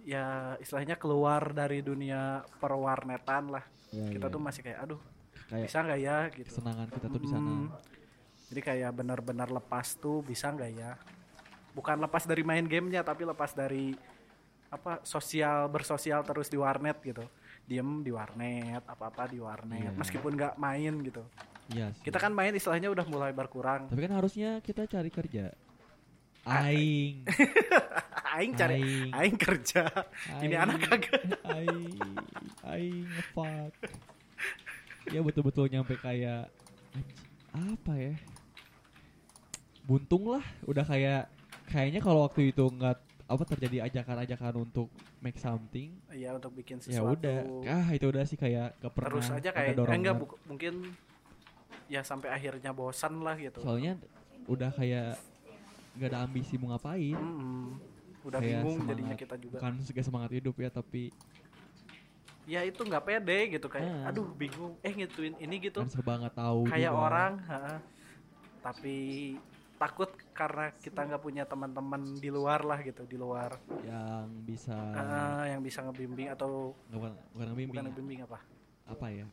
[0.04, 0.26] ya
[0.58, 4.32] istilahnya keluar dari dunia perwarnetan lah Ya, kita ya.
[4.32, 5.02] tuh masih kayak aduh
[5.47, 7.49] kayak bisa nggak ya gitu kesenangan kita tuh di sana.
[7.49, 7.67] Hmm,
[8.47, 10.93] jadi kayak benar-benar lepas tuh bisa nggak ya
[11.71, 13.93] bukan lepas dari main gamenya tapi lepas dari
[14.69, 17.25] apa sosial bersosial terus di warnet gitu
[17.63, 19.91] diem di warnet apa apa di warnet Iya.
[19.95, 21.25] meskipun nggak main gitu
[21.69, 22.04] Iya sih.
[22.04, 25.49] kita kan main istilahnya udah mulai berkurang Tapi kan harusnya kita cari kerja.
[26.43, 27.25] Aing.
[28.32, 29.10] aing cari Aing.
[29.12, 29.84] aing kerja
[30.39, 30.62] ini Aing.
[30.62, 31.98] anak kagak Aing.
[32.62, 33.74] Aing ngefuck.
[35.10, 36.54] Ya betul-betul nyampe kayak
[37.50, 38.13] apa ya?
[39.82, 41.26] Buntung lah, udah kayak
[41.65, 44.89] kayaknya kalau waktu itu nggak apa terjadi ajakan-ajakan untuk
[45.20, 47.13] make something, Iya untuk bikin ya sesuatu.
[47.15, 47.38] udah.
[47.65, 50.94] Ah itu udah sih kayak gak pernah Terus aja kayak eh, enggak bu- mungkin
[51.86, 53.62] ya sampai akhirnya bosan lah gitu.
[53.62, 53.98] Soalnya
[54.46, 55.18] udah kayak
[55.96, 57.13] gak ada ambisi mau ngapain.
[57.13, 57.78] Mm-mm.
[58.22, 58.90] Udah Kayak bingung semangat.
[58.92, 59.58] jadinya kita juga.
[59.58, 61.04] Bukan segala semangat hidup ya, tapi
[62.44, 64.10] Ya itu nggak pede gitu kayak Ah.
[64.10, 65.80] aduh bingung eh ngituin ini gitu.
[65.80, 67.06] kan serba nggak tahu Kayak juga.
[67.06, 67.62] orang ha,
[68.60, 68.98] tapi
[69.78, 75.46] takut karena kita nggak punya teman-teman di luar lah gitu di luar yang bisa Ah,
[75.46, 77.88] yang bisa ngebimbing atau nggak bukan bukan ngebimbing bukan ya.
[77.88, 78.40] ngebimbing apa
[78.88, 79.26] apa ya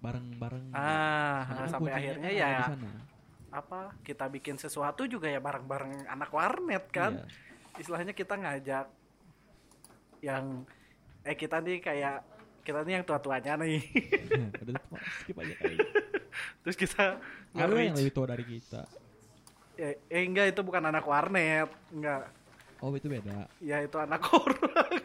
[0.00, 2.30] bareng-bareng ah Karena sampai kuncinya akhirnya
[2.64, 2.92] kan ya
[3.52, 7.28] apa kita bikin sesuatu juga ya bareng-bareng anak warnet kan Iya.
[7.78, 8.86] Istilahnya kita ngajak
[10.24, 10.64] yang
[11.24, 12.24] eh kita nih kayak
[12.64, 13.80] kita nih yang tua-tuanya nih.
[15.60, 15.76] Kali.
[16.64, 17.20] Terus kita
[17.52, 18.88] ada yang lebih tua dari kita.
[19.76, 22.30] Eh, eh enggak itu bukan anak warnet enggak.
[22.80, 23.48] Oh itu beda.
[23.60, 25.00] Ya itu anak orang.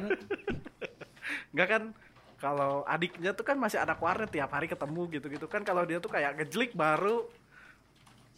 [0.00, 0.10] Anak
[1.52, 1.82] enggak kan
[2.40, 5.44] kalau adiknya tuh kan masih anak warnet tiap hari ketemu gitu-gitu.
[5.44, 7.28] Kan kalau dia tuh kayak ngejlik baru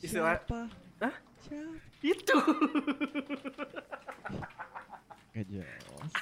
[0.02, 0.66] istilah siapa?
[0.98, 1.14] Hah?
[1.46, 2.38] Siapa itu.
[5.32, 6.12] Gak jelas.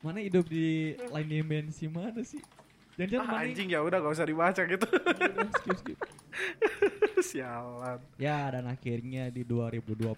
[0.00, 2.40] Mana hidup di line dimensi mana sih?
[2.94, 4.86] Jangan-jangan ah, mana anjing ya udah gak usah dibaca gitu.
[4.86, 5.98] Udah, skip, skip.
[7.30, 7.98] sialan.
[8.20, 10.14] Ya dan akhirnya di 2020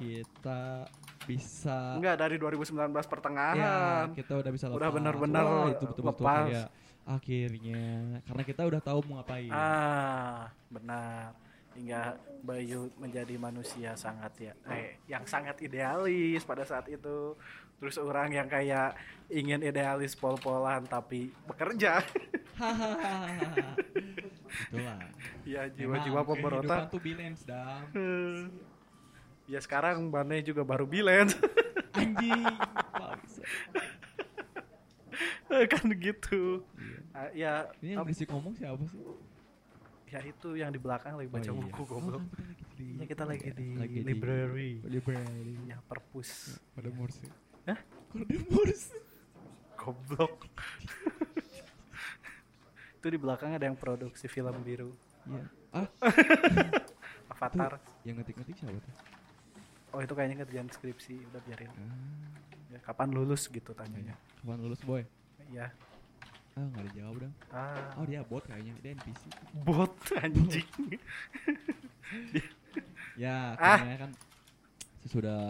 [0.00, 0.88] kita
[1.28, 4.06] bisa enggak dari 2019 ya pertengahan.
[4.16, 4.96] Kita udah bisa Udah lepas.
[4.96, 6.46] benar-benar Wah, itu betul-betul lepas.
[6.48, 6.68] kayak
[7.04, 7.82] akhirnya.
[8.24, 9.50] Karena kita udah tahu mau ngapain.
[9.52, 11.36] Ah, benar.
[11.80, 17.32] Hingga Bayu menjadi manusia sangat ya, eh, yang sangat idealis pada saat itu.
[17.80, 18.92] Terus orang yang kayak
[19.32, 22.04] ingin idealis pol-polan tapi bekerja.
[24.68, 25.00] Itulah
[25.48, 26.92] ya jiwa-jiwa pemberontak.
[26.92, 27.88] tuh balance dam
[29.48, 31.32] ya sekarang Bane juga baru bilen
[31.96, 32.44] anjing
[35.72, 36.62] kan gitu.
[36.78, 36.98] Iya.
[37.10, 39.02] Ah, ya ini yang berisik ngomong siapa sih
[40.10, 41.62] Ya itu yang di belakang lagi baca Oh, iya.
[41.64, 42.24] buku goblok.
[42.98, 44.70] kan kita lagi di, Iya, kita lagi ya, di lagi di library.
[44.84, 45.54] library.
[45.64, 46.30] Ya perpus.
[46.72, 47.26] Pada Morse.
[47.64, 47.78] Hah?
[48.10, 48.90] Pada Morse.
[49.76, 50.44] Goblok.
[52.92, 54.92] itu di belakang ada yang produksi film biru.
[55.24, 55.44] Iya.
[55.72, 55.86] Ah,
[57.32, 57.78] Avatar.
[58.02, 58.94] yang ngetik-ngetik siapa tuh?
[59.90, 61.22] Oh itu kayaknya kerjaan skripsi.
[61.26, 61.70] Udah biarin.
[61.70, 62.28] Ah,
[62.68, 64.14] Ya, kapan lulus gitu tanyanya.
[64.36, 65.02] kapan lulus boy?
[65.48, 65.74] Iya.
[66.52, 67.34] Ah, nggak dijawab dong.
[67.48, 67.94] Ah.
[67.94, 68.74] Oh, dia bot kayaknya.
[68.78, 69.22] Dia NPC.
[69.60, 70.68] Bot anjing.
[73.14, 73.76] Ya, Ah.
[73.76, 74.12] akhirnya kan
[75.00, 75.42] sesudah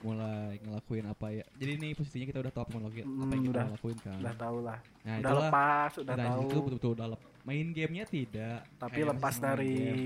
[0.00, 1.44] mulai ngelakuin apa ya.
[1.54, 3.66] Jadi ini posisinya kita udah tahu apa, ngelakuin, apa yang Hmm, kita udah.
[3.70, 4.18] lakuin kan.
[4.18, 4.78] udah tahu lah.
[5.00, 5.40] Nah, udah itulah.
[5.42, 6.40] lepas, udah tahu.
[6.40, 8.58] itu betul-betul udah lep- main gamenya tidak.
[8.76, 9.98] tapi lepas dari game.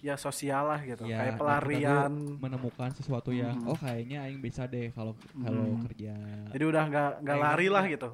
[0.00, 1.02] ya sosial lah gitu.
[1.04, 2.12] Ya, Kayak pelarian.
[2.36, 3.68] menemukan sesuatu yang Hmm.
[3.68, 5.82] oh kayaknya aing bisa deh kalau kalau Hmm.
[5.84, 6.14] kerja.
[6.48, 7.72] Jadi udah nggak nggak lari gitu.
[7.72, 8.10] lah gitu.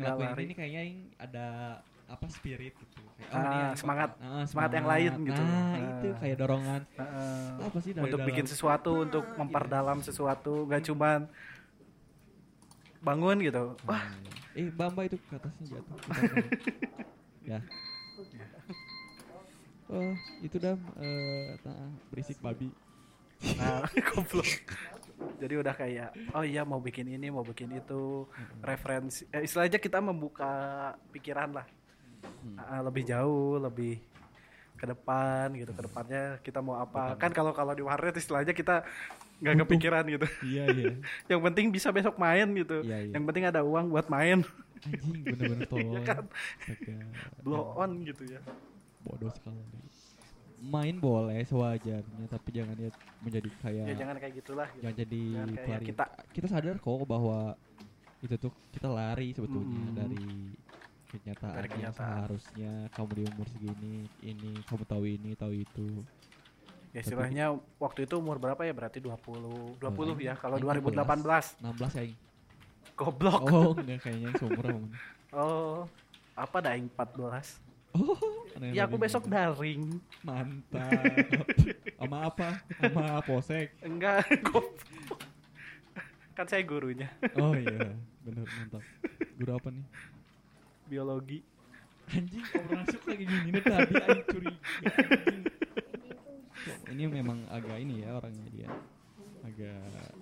[0.00, 0.42] Ngelakuin lari.
[0.42, 1.46] ini kayaknya aing ada
[2.06, 3.00] apa spirit gitu.
[3.14, 4.10] Kayak, Ah, ini aing semangat.
[4.12, 5.42] bakal- ah, Semangat yang lain gitu.
[5.42, 5.76] Nah, Ah.
[5.78, 7.48] itu kayak dorongan Heeh.
[7.62, 11.20] apa sih dari untuk dalam- bikin sesuatu, untuk Ah, memperdalam sesuatu, nggak cuman
[13.00, 13.64] bangun gitu.
[13.84, 14.28] Wah, Hmm.
[14.52, 15.96] Eh, Mbak Mbak itu ke atasnya jatuh.
[17.46, 17.58] ya.
[19.86, 21.74] Oh, itu dam eh ta-
[22.08, 22.70] berisik babi.
[23.56, 24.46] nah goblok.
[25.40, 28.28] Jadi udah kayak, oh iya mau bikin ini, mau bikin itu,
[28.60, 29.24] referensi.
[29.32, 30.52] Eh, istilahnya kita membuka
[31.12, 31.66] pikiran lah,
[32.20, 32.56] Hmm.
[32.56, 34.00] Ah, lebih jauh, lebih
[34.76, 35.72] ke depan gitu.
[35.76, 37.16] Ke depannya kita mau apa?
[37.16, 37.20] Depan.
[37.20, 38.84] Kan kalau kalau di warnet istilahnya kita
[39.40, 40.26] nggak kepikiran gitu.
[40.44, 40.92] Iya, iya.
[41.32, 42.84] Yang penting bisa besok main gitu.
[42.84, 43.12] Iya, iya.
[43.16, 44.44] Yang penting ada uang buat main.
[44.80, 46.00] Anjing bener-bener tolol.
[46.00, 46.24] Iya kan?
[47.44, 48.40] Blow on gitu ya.
[49.04, 49.60] Bodoh sekali.
[50.60, 54.82] Main boleh sewajarnya, tapi jangan ya menjadi kayak Ya jangan kayak gitulah gitu.
[54.82, 56.04] jangan jadi Jangan kayak kita.
[56.30, 57.56] kita sadar kok bahwa
[58.20, 59.96] itu tuh kita lari sebetulnya Mm.
[59.96, 60.24] dari
[61.08, 65.88] kenyataan, Dari yang seharusnya kamu di umur segini ini kamu tahu ini tahu itu
[66.90, 67.44] Ya istilahnya
[67.78, 68.74] waktu itu umur berapa ya?
[68.74, 69.78] Berarti 20.
[69.78, 70.34] 20 Oh, ya.
[70.34, 72.04] Kalau Aing 2018 16 ya
[72.92, 73.40] goblok.
[73.42, 74.66] oh enggak kayaknya yang seumur.
[75.30, 75.86] Oh.
[76.34, 77.62] Apa dah yang 14?
[77.94, 78.39] oh
[78.72, 79.96] Ya aku besok daring.
[80.20, 81.00] mantap
[81.96, 85.20] sama apa sama posek Enggak, goblok.
[86.36, 88.84] Kan saya gurunya oh iya bener mantap
[89.36, 89.84] guru apa nih
[90.86, 91.40] biologi.
[92.10, 94.58] anjing obrolan masuk lagi gini nih tadi anjing curiga
[94.90, 95.42] anjing.
[96.90, 98.68] ini memang agak ini ya orangnya dia
[99.46, 100.12] agak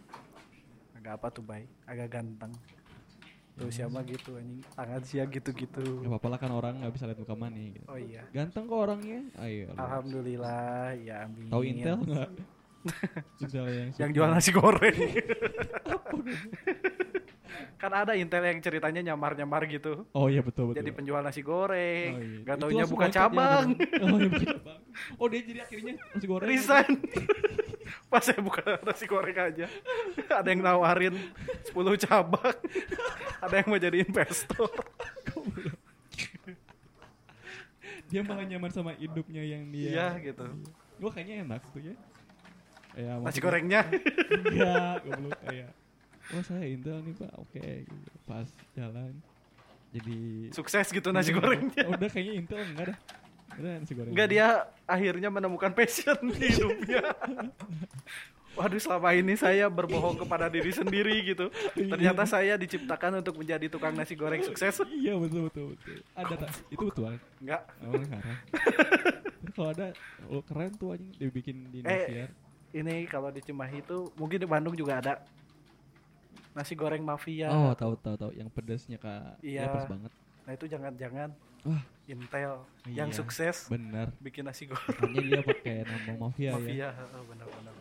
[0.99, 1.63] Agak apa tuh, Bay?
[1.87, 2.51] Agak ganteng.
[3.59, 4.63] Tuh siapa gitu anjing.
[4.71, 5.83] Tangan sia gitu-gitu.
[6.07, 7.87] Gak apa-apa lah kan orang nggak bisa lihat muka mana gitu.
[7.91, 8.23] Oh iya.
[8.31, 9.21] Ganteng kok orangnya.
[9.43, 9.75] Ayo.
[9.75, 11.51] Alhamdulillah, ya amin.
[11.51, 12.31] Tahu Intel nggak?
[13.43, 14.95] Intel yang Yang jual nasi goreng.
[17.83, 20.07] kan ada Intel yang ceritanya nyamar-nyamar gitu.
[20.15, 20.79] Oh iya betul betul.
[20.79, 22.11] Jadi penjual nasi goreng.
[22.15, 22.47] Oh, iya.
[22.47, 23.67] Gak taunya buka ya, cabang.
[23.75, 24.03] bener.
[24.07, 24.81] oh iya buka cabang.
[25.19, 26.47] Oh dia jadi akhirnya nasi goreng.
[26.47, 26.93] Resign.
[28.13, 29.67] Pas saya buka nasi goreng aja.
[30.41, 31.15] ada yang nawarin
[31.69, 32.57] 10 cabang.
[33.45, 34.71] ada yang mau jadi investor.
[38.09, 39.89] Dia malah nyaman sama hidupnya yang dia.
[39.93, 40.45] Iya gitu.
[40.97, 41.97] Gue kayaknya enak tuh ya.
[42.97, 43.87] Ya, Nasi gorengnya.
[44.33, 45.71] Enggak, goblok kayak.
[46.29, 47.63] Wah saya Intel nih pak, oke.
[47.87, 48.11] gitu.
[48.27, 49.13] Pas jalan.
[49.95, 50.19] Jadi.
[50.53, 51.85] Sukses gitu nasi Iya, gorengnya.
[51.89, 52.99] Udah kayaknya Intel enggak dah.
[53.57, 54.47] Enggak dia
[54.85, 57.03] akhirnya menemukan passion di hidupnya.
[58.59, 61.47] Waduh selama ini saya berbohong kepada diri sendiri gitu.
[61.79, 64.83] Ternyata saya diciptakan untuk menjadi tukang nasi goreng sukses.
[64.91, 66.03] Iya betul betul betul.
[66.19, 66.51] Ada tak?
[66.67, 67.15] Itu betul.
[67.39, 67.63] Enggak.
[67.79, 68.39] Emang ngarang.
[69.39, 69.87] Terus kalau ada,
[70.27, 72.31] oh keren tuh anjing dibikin di Eh, Indosiar.
[72.75, 75.23] Ini kalau di Cimahi itu mungkin di Bandung juga ada
[76.51, 77.55] nasi goreng mafia.
[77.55, 79.39] Oh tahu tahu tahu yang pedasnya kak.
[79.39, 79.71] Iya.
[79.71, 80.11] pas banget.
[80.49, 81.29] Nah itu jangan-jangan
[81.61, 83.15] Wah Intel yang Iya.
[83.15, 84.09] sukses benar.
[84.17, 86.53] bikin nasi goreng dia pakai nama mafia, ya.
[86.55, 86.89] mafia.
[87.13, 87.75] Oh, benar-benar.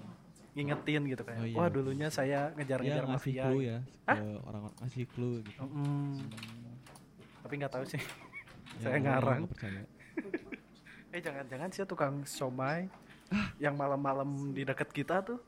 [0.52, 1.38] Ngingetin gitu kayak.
[1.38, 3.44] Oh, iya, Wah dulunya saya ngejar-ngejar ngasih mafia.
[3.46, 5.60] clue ya ke orang-orang ngasih clue gitu.
[5.62, 5.80] Mm-mm.
[5.80, 6.16] Hmm.
[7.40, 8.02] Tapi nggak tahu sih.
[8.76, 9.42] Ya, Saya ngarang.
[9.48, 9.82] percaya.
[11.08, 12.92] Eh jangan-jangan sih tukang somai
[13.58, 15.40] yang malam-malam di dekat kita tuh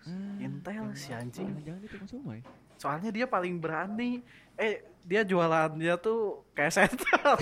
[0.00, 1.52] Ah, Intel si anjing.
[1.60, 2.38] Jangan itu kan somai.
[2.76, 4.22] Soalnya dia paling berani.
[4.54, 7.36] Eh dia jualannya tuh kayak setan.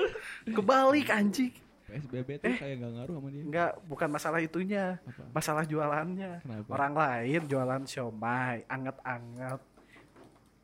[0.56, 1.52] Kebalik anjing.
[1.84, 2.38] PSBB Eh.
[2.38, 3.42] tuh kayak nggak ngaruh sama dia.
[3.42, 4.96] Enggak, bukan masalah itunya.
[5.02, 5.22] Apa?
[5.30, 6.32] Masalah jualannya.
[6.40, 6.68] Kenapa?
[6.70, 9.60] Orang lain jualan siomay, anget-anget.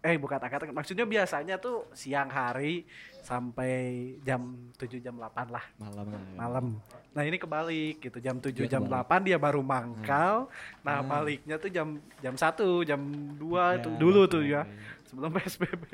[0.01, 2.87] Eh bukan anget maksudnya biasanya tuh siang hari
[3.21, 3.75] sampai
[4.23, 4.39] jam
[4.73, 6.19] 7 jam 8 lah malam ya.
[6.39, 6.67] malam.
[7.11, 9.03] Nah ini kebalik gitu jam 7 Dia jam kebalik.
[9.11, 10.47] 8 dia baru mangkal.
[10.81, 11.11] Nah Hmm.
[11.11, 13.03] baliknya tuh jam jam 1 jam
[13.35, 14.63] 2 itu Ya, dulu betul, tuh ya iya.
[15.05, 15.85] sebelum PSBB.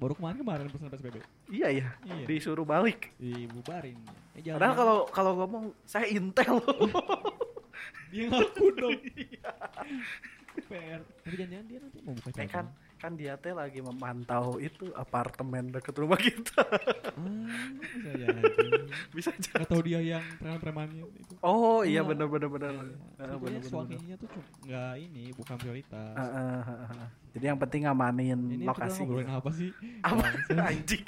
[0.00, 1.16] Baru kemarin kemarin pesan PSBB.
[1.46, 2.24] Iya ya, Iya.
[2.24, 3.12] disuruh balik.
[3.14, 4.00] Dibubarin.
[4.32, 6.58] Eh, jangan- Padahal kalau kalau ngomong saya intel
[8.10, 8.96] dia ngaku dong.
[10.66, 11.00] PR.
[11.22, 12.68] Tapi jangan-jangan dia nanti mau buka cabang.
[13.00, 16.60] Kan dia teh lagi memantau itu apartemen dekat rumah kita.
[16.60, 18.42] Ah, bisa jadi.
[19.10, 19.50] Bisa aja.
[19.56, 21.32] Gak tau dia yang preman-premannya itu.
[21.40, 22.28] Oh iya bener.
[22.28, 22.28] Iya.
[22.28, 22.76] Eh, Sebetulnya
[23.16, 24.28] bener, bener, suaminya tuh
[24.62, 26.12] nggak ini, bukan prioritas.
[26.12, 27.08] Eh, eh, eh, eh.
[27.32, 29.00] Jadi yang penting ngamanin ini lokasi.
[29.00, 29.70] ngobrolin apa sih?
[30.04, 30.22] Apa
[30.68, 31.04] anjing?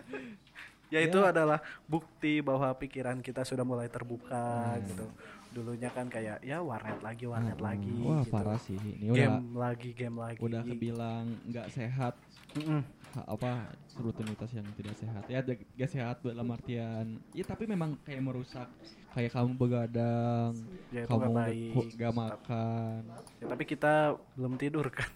[0.90, 4.82] ya itu adalah bukti bahwa pikiran kita sudah mulai terbuka Hmm.
[4.88, 5.06] gitu.
[5.50, 7.90] Dulunya kan kayak ya warnet lagi, warnet Ah, lagi.
[8.00, 8.30] Wah gitu.
[8.30, 8.78] parah sih.
[8.78, 10.38] Ini udah Game lagi, game lagi.
[10.38, 12.14] udah kebilang nggak sehat
[12.52, 12.82] Mm-mm.
[13.12, 13.50] ha- apa
[13.96, 15.38] rutinitas yang tidak sehat ya
[15.72, 18.66] gak sehat dalam artian ya tapi memang kayak merusak
[19.08, 20.54] kayak kamu begadang
[20.88, 21.74] Ya kamu nggak- baik.
[21.94, 23.00] nggak makan
[23.38, 23.92] Ya, tapi kita
[24.34, 25.10] belum tidur kan.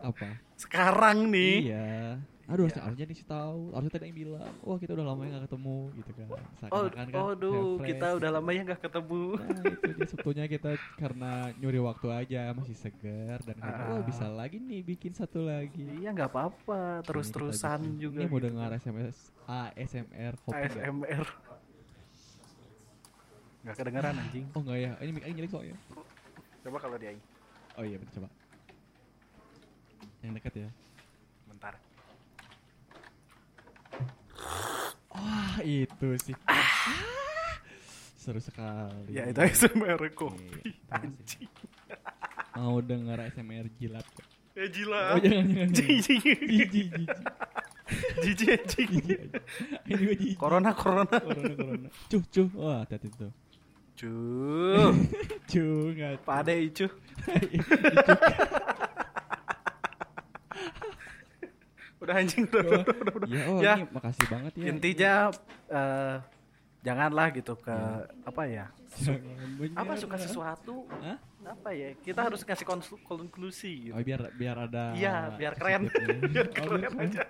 [0.00, 1.68] apa Sekarang nih.
[1.68, 2.16] iya
[2.48, 2.80] aduh Iya.
[2.80, 6.10] harusnya dikasih tahu harusnya tadi yang bilang wah kita udah lama ya nggak ketemu gitu
[6.16, 6.26] kan
[6.68, 7.32] Oh, kan oh
[7.78, 9.22] kita udah lama ya nggak ketemu.
[9.36, 13.92] Nah, itu dia sebetulnya kita karena nyuri waktu aja masih segar dan kita, Ah.
[13.92, 18.18] oh bisa lagi nih bikin satu lagi Iya nggak apa-apa, terus-terusan Ini kita juga.
[18.18, 18.46] Ini mau gitu.
[18.48, 20.72] dengar SMS ASMR kopi nggak?
[20.82, 21.24] ASMR.
[23.58, 24.46] Nggak kedengeran anjing.
[24.52, 25.76] Oh enggak ya, ini mic aing jelek soalnya.
[26.64, 27.12] Coba kalau dia
[27.76, 28.28] Oh iya betul coba.
[30.18, 30.70] Yang dekat ya.
[31.46, 31.74] bentar.
[35.12, 36.36] Wah itu sih.
[38.18, 39.14] Seru sekali.
[39.14, 40.68] Ya itu ASMR kopi.
[40.68, 41.00] Iya.
[41.00, 41.50] Anjing.
[42.58, 44.28] Mau dengar ASMR jilat gak?
[44.58, 45.02] Ya gila.
[45.14, 45.70] Oh jangan jangan.
[45.70, 46.88] Jijik jijik.
[48.20, 48.90] Jijik anjing.
[49.86, 50.36] Ini juga jijik.
[50.38, 51.16] Corona corona.
[51.18, 51.88] Corona corona.
[52.10, 52.48] Cuh cuh.
[52.58, 53.32] Wah hati-hati tuh.
[53.98, 54.94] Cuh.
[55.50, 56.22] Cuh nggak.
[56.22, 56.86] Pade icu.
[62.08, 63.28] Udah anjing udah, udah, udah, udah.
[63.28, 63.74] Ya oh Ya.
[63.76, 64.64] ini makasih banget ya.
[64.66, 65.12] Intinya
[65.68, 66.16] eh,
[66.80, 67.76] janganlah gitu ke
[68.24, 68.66] apa ya?
[69.76, 71.20] Apa suka sesuatu Hah?
[71.44, 71.92] apa ya?
[72.00, 72.64] Kita harus ngasih
[73.04, 73.92] konklusi gitu.
[73.92, 75.84] Oh biar biar ada Iya, biar keren.
[75.84, 76.28] positifnya.
[76.32, 77.24] Biar Oh, keren aja.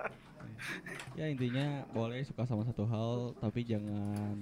[1.15, 4.39] Ya intinya boleh suka sama satu hal tapi jangan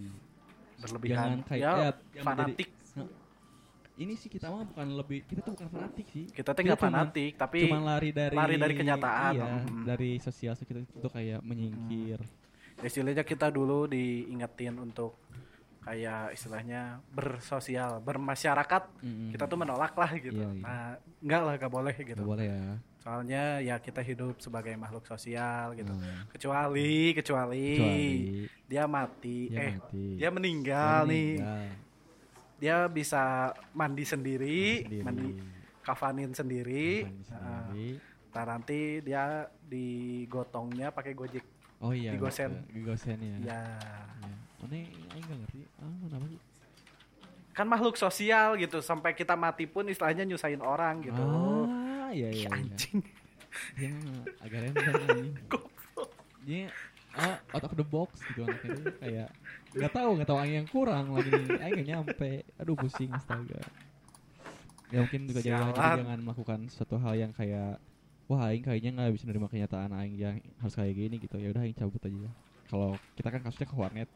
[0.76, 1.16] Berlebihan.
[1.16, 1.72] Jangan kayak- ya,
[2.12, 2.68] ya, fanatik.
[3.96, 6.28] Ini sih kita mah bukan lebih kita tuh bukan fanatik sih.
[6.28, 9.32] Kita tuh nggak cuman- fanatik, tapi Cuman lari dari lari dari kenyataan.
[9.34, 9.84] Iya, Mm.
[9.84, 12.20] dari sosial kita itu kayak menyingkir.
[12.78, 15.16] istilahnya kita dulu diingetin untuk
[15.80, 18.82] kayak istilahnya bersosial, bermasyarakat.
[19.00, 19.32] Mm-mm.
[19.32, 20.36] Kita tuh menolak lah gitu.
[20.36, 20.60] Iya, iya.
[20.60, 22.20] Nah, enggak lah, gak boleh gitu.
[22.20, 22.64] Nggak boleh ya.
[22.98, 25.88] Soalnya ya kita hidup sebagai makhluk sosial gitu.
[25.88, 26.28] Hmm.
[26.28, 28.12] Kecuali, kecuali, Kecuali
[28.66, 30.06] dia mati, dia eh mati.
[30.18, 31.30] dia meninggal Dia nih.
[32.56, 35.04] Dia bisa mandi sendiri, sendiri.
[35.04, 35.28] mandi
[35.80, 37.04] kafanin sendiri.
[37.04, 37.88] Mandi Nah, sendiri.
[38.28, 39.24] ntar nanti dia
[39.62, 41.44] digotongnya pakai gojek.
[41.78, 42.12] Oh iya.
[42.12, 42.64] digosen.
[42.68, 43.36] Digosen ya.
[43.36, 43.36] Ya.
[43.44, 43.60] Ya.
[44.58, 44.88] Mana aing
[45.22, 45.60] nggak ngerti.
[45.76, 46.40] Ah, mana sih?
[47.52, 51.20] Kan makhluk sosial gitu, sampai kita mati pun istilahnya nyusahin orang gitu.
[51.20, 52.48] Ah, iya Ih, iya.
[52.48, 52.56] iya.
[52.56, 52.98] anjing.
[53.76, 55.28] Mah agak random anjing.
[56.44, 56.68] Dia
[57.16, 58.84] ah, out of the box gitu anaknya tuh.
[59.00, 59.28] Kayak
[59.72, 61.30] nggak tahu nggak tahu yang kurang lagi.
[61.32, 62.30] Nih aing nggak nyampe.
[62.60, 63.60] Aduh pusing astaga.
[64.94, 67.82] Ya mungkin juga jangan, jangan melakukan suatu hal yang kayak
[68.30, 71.36] wah aing kayaknya nggak bisa nerima kenyataan aing yang harus kayak gini gitu.
[71.40, 72.30] Ya udah aing cabut aja
[72.70, 74.08] kalau kita kan kasusnya ke warnet.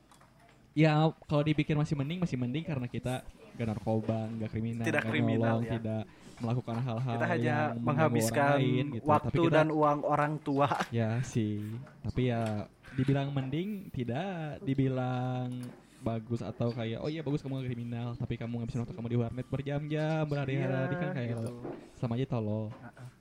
[0.78, 0.94] Ya
[1.26, 3.26] kalau dipikir masih mending masih mending karena kita
[3.58, 5.72] gak narkoba gak kriminal Tidak gak kriminal, nyolong, ya.
[5.76, 6.02] tidak
[6.40, 9.05] melakukan hal-hal Kita hanya yang menghabiskan orang lain, gitu.
[9.05, 10.68] Tapi waktu kita- dan uang orang tua.
[10.90, 11.61] Ya sih,
[12.00, 15.53] tapi ya dibilang mending tidak, dibilang
[16.00, 19.18] bagus atau kayak oh iya bagus kamu gak kriminal, tapi kamu ngabisin waktu kamu di
[19.20, 21.61] warnet berjam-jam berhari-hari kan kayak gitu.
[22.00, 22.72] sama aja tolol,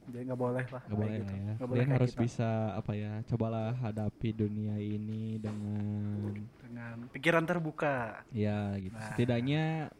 [0.08, 0.82] Jadi nggak boleh lah.
[0.88, 1.34] nggak boleh gitu.
[1.36, 1.54] ya.
[1.60, 2.22] Boleh kayak harus kita.
[2.24, 6.32] bisa apa ya, cobalah hadapi dunia ini dengan
[6.64, 8.24] dengan pikiran terbuka.
[8.32, 8.96] ya gitu.
[8.96, 9.06] Nah.
[9.12, 9.92] Setidaknya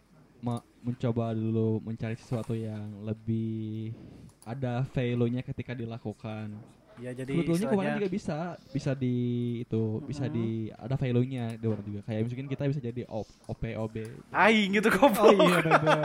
[0.80, 3.92] mencoba dulu mencari sesuatu yang lebih
[4.44, 6.56] ada value-nya ketika dilakukan.
[7.00, 8.38] Ya jadi Sebetulnya keuangan istilahnya juga bisa
[8.76, 9.16] bisa di
[9.64, 10.34] itu bisa Mhm.
[10.36, 12.00] di ada value-nya di luar juga.
[12.04, 13.96] Kayak mungkin kita bisa jadi op, OP OB.
[14.30, 15.32] aing gitu Oh goblok.
[15.40, 16.02] iya benar.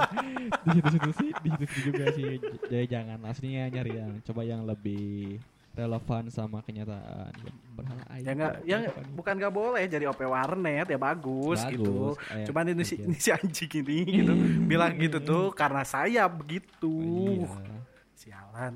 [0.54, 2.30] di situ-situ sih, di situ juga sih.
[2.70, 5.42] Jadi jangan aslinya nyari yang coba yang lebih
[5.74, 7.34] relevan sama kenyataan.
[7.74, 8.22] Berhala aing.
[8.22, 8.78] ya nggak ya
[9.10, 12.14] bukan nggak boleh jadi OP warnet ya bagus, gitu.
[12.14, 14.32] Bagus, kayak Cuman ini si, ini si anjing ini gitu
[14.70, 16.94] bilang gitu tuh karena saya begitu.
[17.42, 17.74] Iya.
[18.14, 18.74] Sialan.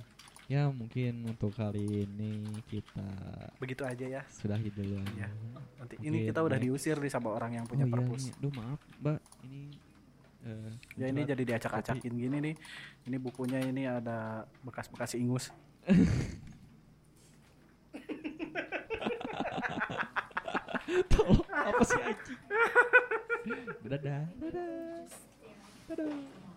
[0.49, 2.41] Ya mungkin untuk kali ini
[2.73, 3.05] kita
[3.61, 4.23] Begitu aja ya.
[4.33, 5.05] sudahi dulu Iya.
[5.05, 5.27] aja.
[5.79, 6.67] Nanti Mungkin ini kita udah next.
[6.67, 8.23] diusir nih sama orang yang punya oh, iya, perpus.
[8.27, 8.35] iya.
[8.41, 9.19] Duh maaf, Mbak.
[9.45, 9.61] Ini
[10.43, 12.55] eh, Ya ini jadi diacak-acakin gini nih.
[13.07, 15.53] Ini bukunya ini ada bekas-bekas ingus.
[21.13, 22.41] Tolong apa sih anjing?
[23.85, 24.25] Dadah.
[24.41, 25.05] Dadah.
[25.93, 26.48] Dadah.